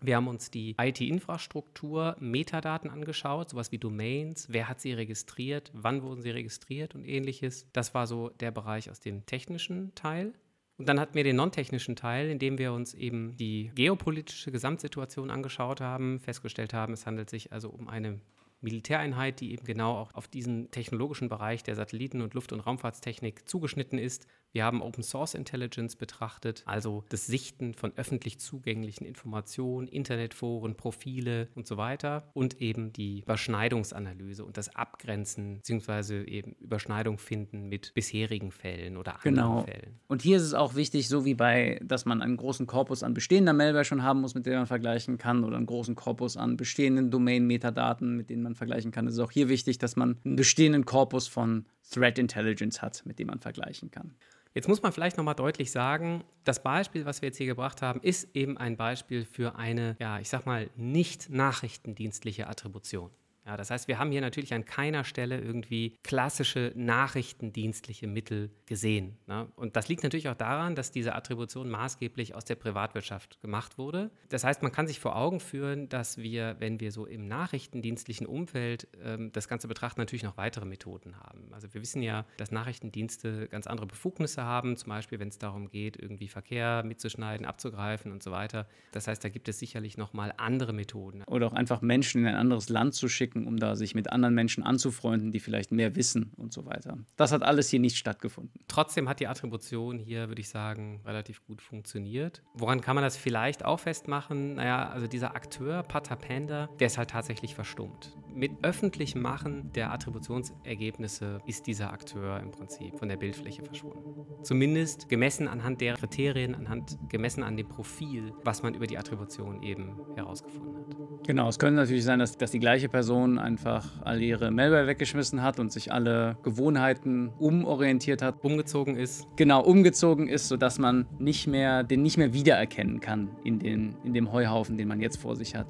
Wir 0.00 0.16
haben 0.16 0.26
uns 0.26 0.50
die 0.50 0.74
IT-Infrastruktur, 0.80 2.16
Metadaten 2.18 2.90
angeschaut, 2.90 3.50
sowas 3.50 3.70
wie 3.70 3.78
Domains, 3.78 4.48
wer 4.50 4.68
hat 4.68 4.80
sie 4.80 4.92
registriert, 4.92 5.70
wann 5.74 6.02
wurden 6.02 6.22
sie 6.22 6.30
registriert 6.30 6.96
und 6.96 7.04
ähnliches. 7.04 7.68
Das 7.72 7.94
war 7.94 8.08
so 8.08 8.30
der 8.30 8.50
Bereich 8.50 8.90
aus 8.90 8.98
dem 8.98 9.24
technischen 9.24 9.94
Teil. 9.94 10.34
Und 10.76 10.88
dann 10.88 10.98
hatten 10.98 11.14
wir 11.14 11.22
den 11.22 11.36
non-technischen 11.36 11.94
Teil, 11.94 12.30
in 12.30 12.40
dem 12.40 12.58
wir 12.58 12.72
uns 12.72 12.94
eben 12.94 13.36
die 13.36 13.70
geopolitische 13.76 14.50
Gesamtsituation 14.50 15.30
angeschaut 15.30 15.80
haben, 15.80 16.18
festgestellt 16.18 16.74
haben, 16.74 16.94
es 16.94 17.06
handelt 17.06 17.30
sich 17.30 17.52
also 17.52 17.68
um 17.70 17.86
eine 17.86 18.20
Militäreinheit, 18.60 19.40
die 19.40 19.52
eben 19.52 19.64
genau 19.64 19.96
auch 19.96 20.14
auf 20.14 20.28
diesen 20.28 20.70
technologischen 20.70 21.28
Bereich 21.28 21.62
der 21.62 21.76
Satelliten- 21.76 22.22
und 22.22 22.34
Luft- 22.34 22.52
und 22.52 22.60
Raumfahrtstechnik 22.60 23.48
zugeschnitten 23.48 23.98
ist 23.98 24.26
wir 24.52 24.64
haben 24.64 24.82
Open 24.82 25.02
Source 25.02 25.34
Intelligence 25.34 25.96
betrachtet, 25.96 26.62
also 26.66 27.04
das 27.10 27.26
Sichten 27.26 27.74
von 27.74 27.92
öffentlich 27.96 28.40
zugänglichen 28.40 29.06
Informationen, 29.06 29.88
Internetforen, 29.88 30.74
Profile 30.74 31.48
und 31.54 31.66
so 31.66 31.76
weiter 31.76 32.30
und 32.32 32.60
eben 32.60 32.92
die 32.92 33.20
Überschneidungsanalyse 33.20 34.44
und 34.44 34.56
das 34.56 34.74
Abgrenzen 34.74 35.58
bzw. 35.58 36.24
eben 36.24 36.52
Überschneidung 36.60 37.18
finden 37.18 37.68
mit 37.68 37.92
bisherigen 37.94 38.50
Fällen 38.50 38.96
oder 38.96 39.16
anderen 39.16 39.34
genau. 39.34 39.62
Fällen. 39.62 40.00
Und 40.08 40.22
hier 40.22 40.38
ist 40.38 40.44
es 40.44 40.54
auch 40.54 40.74
wichtig, 40.74 41.08
so 41.08 41.24
wie 41.24 41.34
bei, 41.34 41.80
dass 41.84 42.06
man 42.06 42.22
einen 42.22 42.36
großen 42.36 42.66
Korpus 42.66 43.02
an 43.02 43.14
bestehender 43.14 43.52
Malware 43.52 43.84
schon 43.84 44.02
haben 44.02 44.20
muss, 44.20 44.34
mit 44.34 44.46
dem 44.46 44.54
man 44.54 44.66
vergleichen 44.66 45.18
kann, 45.18 45.44
oder 45.44 45.56
einen 45.56 45.66
großen 45.66 45.94
Korpus 45.94 46.36
an 46.36 46.56
bestehenden 46.56 47.10
Domain-Metadaten, 47.10 48.16
mit 48.16 48.30
denen 48.30 48.42
man 48.42 48.54
vergleichen 48.54 48.90
kann. 48.90 49.06
Es 49.06 49.14
ist 49.14 49.20
auch 49.20 49.30
hier 49.30 49.48
wichtig, 49.48 49.78
dass 49.78 49.96
man 49.96 50.16
einen 50.24 50.36
bestehenden 50.36 50.84
Korpus 50.84 51.28
von 51.28 51.66
Threat 51.90 52.18
Intelligence 52.18 52.82
hat, 52.82 53.04
mit 53.06 53.18
dem 53.18 53.28
man 53.28 53.40
vergleichen 53.40 53.90
kann. 53.90 54.14
Jetzt 54.54 54.68
muss 54.68 54.82
man 54.82 54.92
vielleicht 54.92 55.16
nochmal 55.16 55.34
deutlich 55.34 55.70
sagen, 55.70 56.24
das 56.44 56.62
Beispiel, 56.62 57.04
was 57.04 57.22
wir 57.22 57.28
jetzt 57.28 57.36
hier 57.36 57.46
gebracht 57.46 57.82
haben, 57.82 58.00
ist 58.00 58.34
eben 58.34 58.58
ein 58.58 58.76
Beispiel 58.76 59.24
für 59.24 59.56
eine, 59.56 59.96
ja, 60.00 60.18
ich 60.18 60.28
sag 60.28 60.46
mal, 60.46 60.70
nicht 60.76 61.30
nachrichtendienstliche 61.30 62.48
Attribution. 62.48 63.10
Ja, 63.48 63.56
das 63.56 63.70
heißt, 63.70 63.88
wir 63.88 63.98
haben 63.98 64.10
hier 64.12 64.20
natürlich 64.20 64.52
an 64.52 64.66
keiner 64.66 65.04
Stelle 65.04 65.40
irgendwie 65.40 65.96
klassische 66.02 66.70
nachrichtendienstliche 66.76 68.06
Mittel 68.06 68.50
gesehen. 68.66 69.16
Ne? 69.26 69.48
Und 69.56 69.74
das 69.74 69.88
liegt 69.88 70.02
natürlich 70.02 70.28
auch 70.28 70.34
daran, 70.34 70.74
dass 70.74 70.90
diese 70.90 71.14
Attribution 71.14 71.70
maßgeblich 71.70 72.34
aus 72.34 72.44
der 72.44 72.56
Privatwirtschaft 72.56 73.40
gemacht 73.40 73.78
wurde. 73.78 74.10
Das 74.28 74.44
heißt, 74.44 74.62
man 74.62 74.70
kann 74.70 74.86
sich 74.86 75.00
vor 75.00 75.16
Augen 75.16 75.40
führen, 75.40 75.88
dass 75.88 76.18
wir, 76.18 76.56
wenn 76.58 76.78
wir 76.78 76.92
so 76.92 77.06
im 77.06 77.26
nachrichtendienstlichen 77.26 78.26
Umfeld 78.26 78.86
ähm, 79.02 79.32
das 79.32 79.48
Ganze 79.48 79.66
betrachten, 79.66 80.02
natürlich 80.02 80.24
noch 80.24 80.36
weitere 80.36 80.66
Methoden 80.66 81.16
haben. 81.18 81.48
Also 81.54 81.72
wir 81.72 81.80
wissen 81.80 82.02
ja, 82.02 82.26
dass 82.36 82.50
Nachrichtendienste 82.50 83.48
ganz 83.48 83.66
andere 83.66 83.86
Befugnisse 83.86 84.42
haben, 84.42 84.76
zum 84.76 84.90
Beispiel 84.90 85.20
wenn 85.20 85.28
es 85.28 85.38
darum 85.38 85.70
geht, 85.70 85.96
irgendwie 85.96 86.28
Verkehr 86.28 86.82
mitzuschneiden, 86.84 87.46
abzugreifen 87.46 88.12
und 88.12 88.22
so 88.22 88.30
weiter. 88.30 88.68
Das 88.92 89.08
heißt, 89.08 89.24
da 89.24 89.30
gibt 89.30 89.48
es 89.48 89.58
sicherlich 89.58 89.96
noch 89.96 90.12
mal 90.12 90.34
andere 90.36 90.74
Methoden. 90.74 91.22
Oder 91.22 91.46
auch 91.46 91.54
einfach 91.54 91.80
Menschen 91.80 92.20
in 92.20 92.28
ein 92.28 92.34
anderes 92.34 92.68
Land 92.68 92.92
zu 92.92 93.08
schicken 93.08 93.37
Netzwerken, 93.38 93.46
um 93.46 93.58
da 93.58 93.76
sich 93.76 93.94
mit 93.94 94.10
anderen 94.10 94.34
Menschen 94.34 94.62
anzufreunden, 94.62 95.32
die 95.32 95.40
vielleicht 95.40 95.72
mehr 95.72 95.96
wissen 95.96 96.32
und 96.36 96.52
so 96.52 96.66
weiter. 96.66 96.98
Das 97.16 97.32
hat 97.32 97.42
alles 97.42 97.68
hier 97.68 97.80
nicht 97.80 97.96
stattgefunden. 97.96 98.60
Trotzdem 98.68 99.08
hat 99.08 99.20
die 99.20 99.26
Attribution 99.26 99.98
hier, 99.98 100.28
würde 100.28 100.40
ich 100.40 100.48
sagen, 100.48 101.00
relativ 101.04 101.44
gut 101.46 101.62
funktioniert. 101.62 102.42
Woran 102.54 102.80
kann 102.80 102.94
man 102.94 103.04
das 103.04 103.16
vielleicht 103.16 103.64
auch 103.64 103.80
festmachen? 103.80 104.54
Naja, 104.54 104.88
also 104.88 105.06
dieser 105.06 105.34
Akteur, 105.34 105.82
Pata 105.82 106.16
Panda, 106.16 106.68
der 106.78 106.86
ist 106.86 106.98
halt 106.98 107.10
tatsächlich 107.10 107.54
verstummt. 107.54 108.16
Mit 108.38 108.52
öffentlichem 108.62 109.20
Machen 109.20 109.72
der 109.74 109.92
Attributionsergebnisse 109.92 111.40
ist 111.46 111.66
dieser 111.66 111.92
Akteur 111.92 112.38
im 112.38 112.52
Prinzip 112.52 112.96
von 112.96 113.08
der 113.08 113.16
Bildfläche 113.16 113.64
verschwunden. 113.64 114.04
Zumindest 114.44 115.08
gemessen 115.08 115.48
anhand 115.48 115.80
der 115.80 115.94
Kriterien, 115.94 116.54
anhand 116.54 116.96
gemessen 117.08 117.42
an 117.42 117.56
dem 117.56 117.66
Profil, 117.66 118.32
was 118.44 118.62
man 118.62 118.74
über 118.74 118.86
die 118.86 118.96
Attribution 118.96 119.64
eben 119.64 119.96
herausgefunden 120.14 120.76
hat. 120.76 121.26
Genau, 121.26 121.48
es 121.48 121.58
könnte 121.58 121.80
natürlich 121.80 122.04
sein, 122.04 122.20
dass, 122.20 122.36
dass 122.36 122.52
die 122.52 122.60
gleiche 122.60 122.88
Person 122.88 123.40
einfach 123.40 124.00
all 124.02 124.22
ihre 124.22 124.52
Malware 124.52 124.86
weggeschmissen 124.86 125.42
hat 125.42 125.58
und 125.58 125.72
sich 125.72 125.92
alle 125.92 126.38
Gewohnheiten 126.44 127.30
umorientiert 127.40 128.22
hat. 128.22 128.44
Umgezogen 128.44 128.94
ist. 128.94 129.26
Genau, 129.34 129.64
umgezogen 129.64 130.28
ist, 130.28 130.46
sodass 130.46 130.78
man 130.78 131.06
nicht 131.18 131.48
mehr, 131.48 131.82
den 131.82 132.02
nicht 132.02 132.18
mehr 132.18 132.32
wiedererkennen 132.32 133.00
kann 133.00 133.30
in, 133.42 133.58
den, 133.58 133.96
in 134.04 134.14
dem 134.14 134.30
Heuhaufen, 134.30 134.78
den 134.78 134.86
man 134.86 135.00
jetzt 135.00 135.16
vor 135.16 135.34
sich 135.34 135.56
hat. 135.56 135.66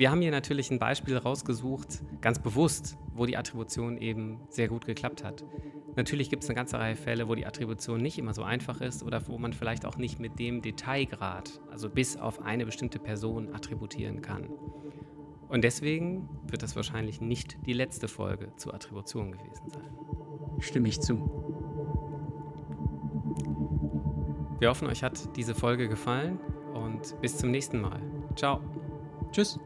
Wir 0.00 0.10
haben 0.10 0.22
hier 0.22 0.30
natürlich 0.30 0.70
ein 0.70 0.78
Beispiel 0.78 1.14
rausgesucht, 1.18 2.02
ganz 2.22 2.38
bewusst, 2.38 2.96
wo 3.12 3.26
die 3.26 3.36
Attribution 3.36 3.98
eben 3.98 4.40
sehr 4.48 4.66
gut 4.66 4.86
geklappt 4.86 5.22
hat. 5.22 5.44
Natürlich 5.94 6.30
gibt 6.30 6.42
es 6.42 6.48
eine 6.48 6.56
ganze 6.56 6.78
Reihe 6.78 6.96
Fälle, 6.96 7.28
wo 7.28 7.34
die 7.34 7.44
Attribution 7.44 8.00
nicht 8.00 8.16
immer 8.16 8.32
so 8.32 8.42
einfach 8.42 8.80
ist 8.80 9.02
oder 9.02 9.28
wo 9.28 9.36
man 9.36 9.52
vielleicht 9.52 9.84
auch 9.84 9.98
nicht 9.98 10.18
mit 10.18 10.38
dem 10.38 10.62
Detailgrad, 10.62 11.60
also 11.70 11.90
bis 11.90 12.16
auf 12.16 12.40
eine 12.40 12.64
bestimmte 12.64 12.98
Person, 12.98 13.54
attributieren 13.54 14.22
kann. 14.22 14.48
Und 15.50 15.64
deswegen 15.64 16.30
wird 16.46 16.62
das 16.62 16.76
wahrscheinlich 16.76 17.20
nicht 17.20 17.58
die 17.66 17.74
letzte 17.74 18.08
Folge 18.08 18.56
zur 18.56 18.72
Attribution 18.72 19.32
gewesen 19.32 19.68
sein. 19.68 19.90
Stimme 20.60 20.88
ich 20.88 21.02
zu. 21.02 21.16
Wir 24.60 24.70
hoffen, 24.70 24.88
euch 24.88 25.02
hat 25.02 25.36
diese 25.36 25.54
Folge 25.54 25.90
gefallen 25.90 26.40
und 26.72 27.20
bis 27.20 27.36
zum 27.36 27.50
nächsten 27.50 27.82
Mal. 27.82 28.00
Ciao. 28.34 28.62
Tschüss. 29.30 29.60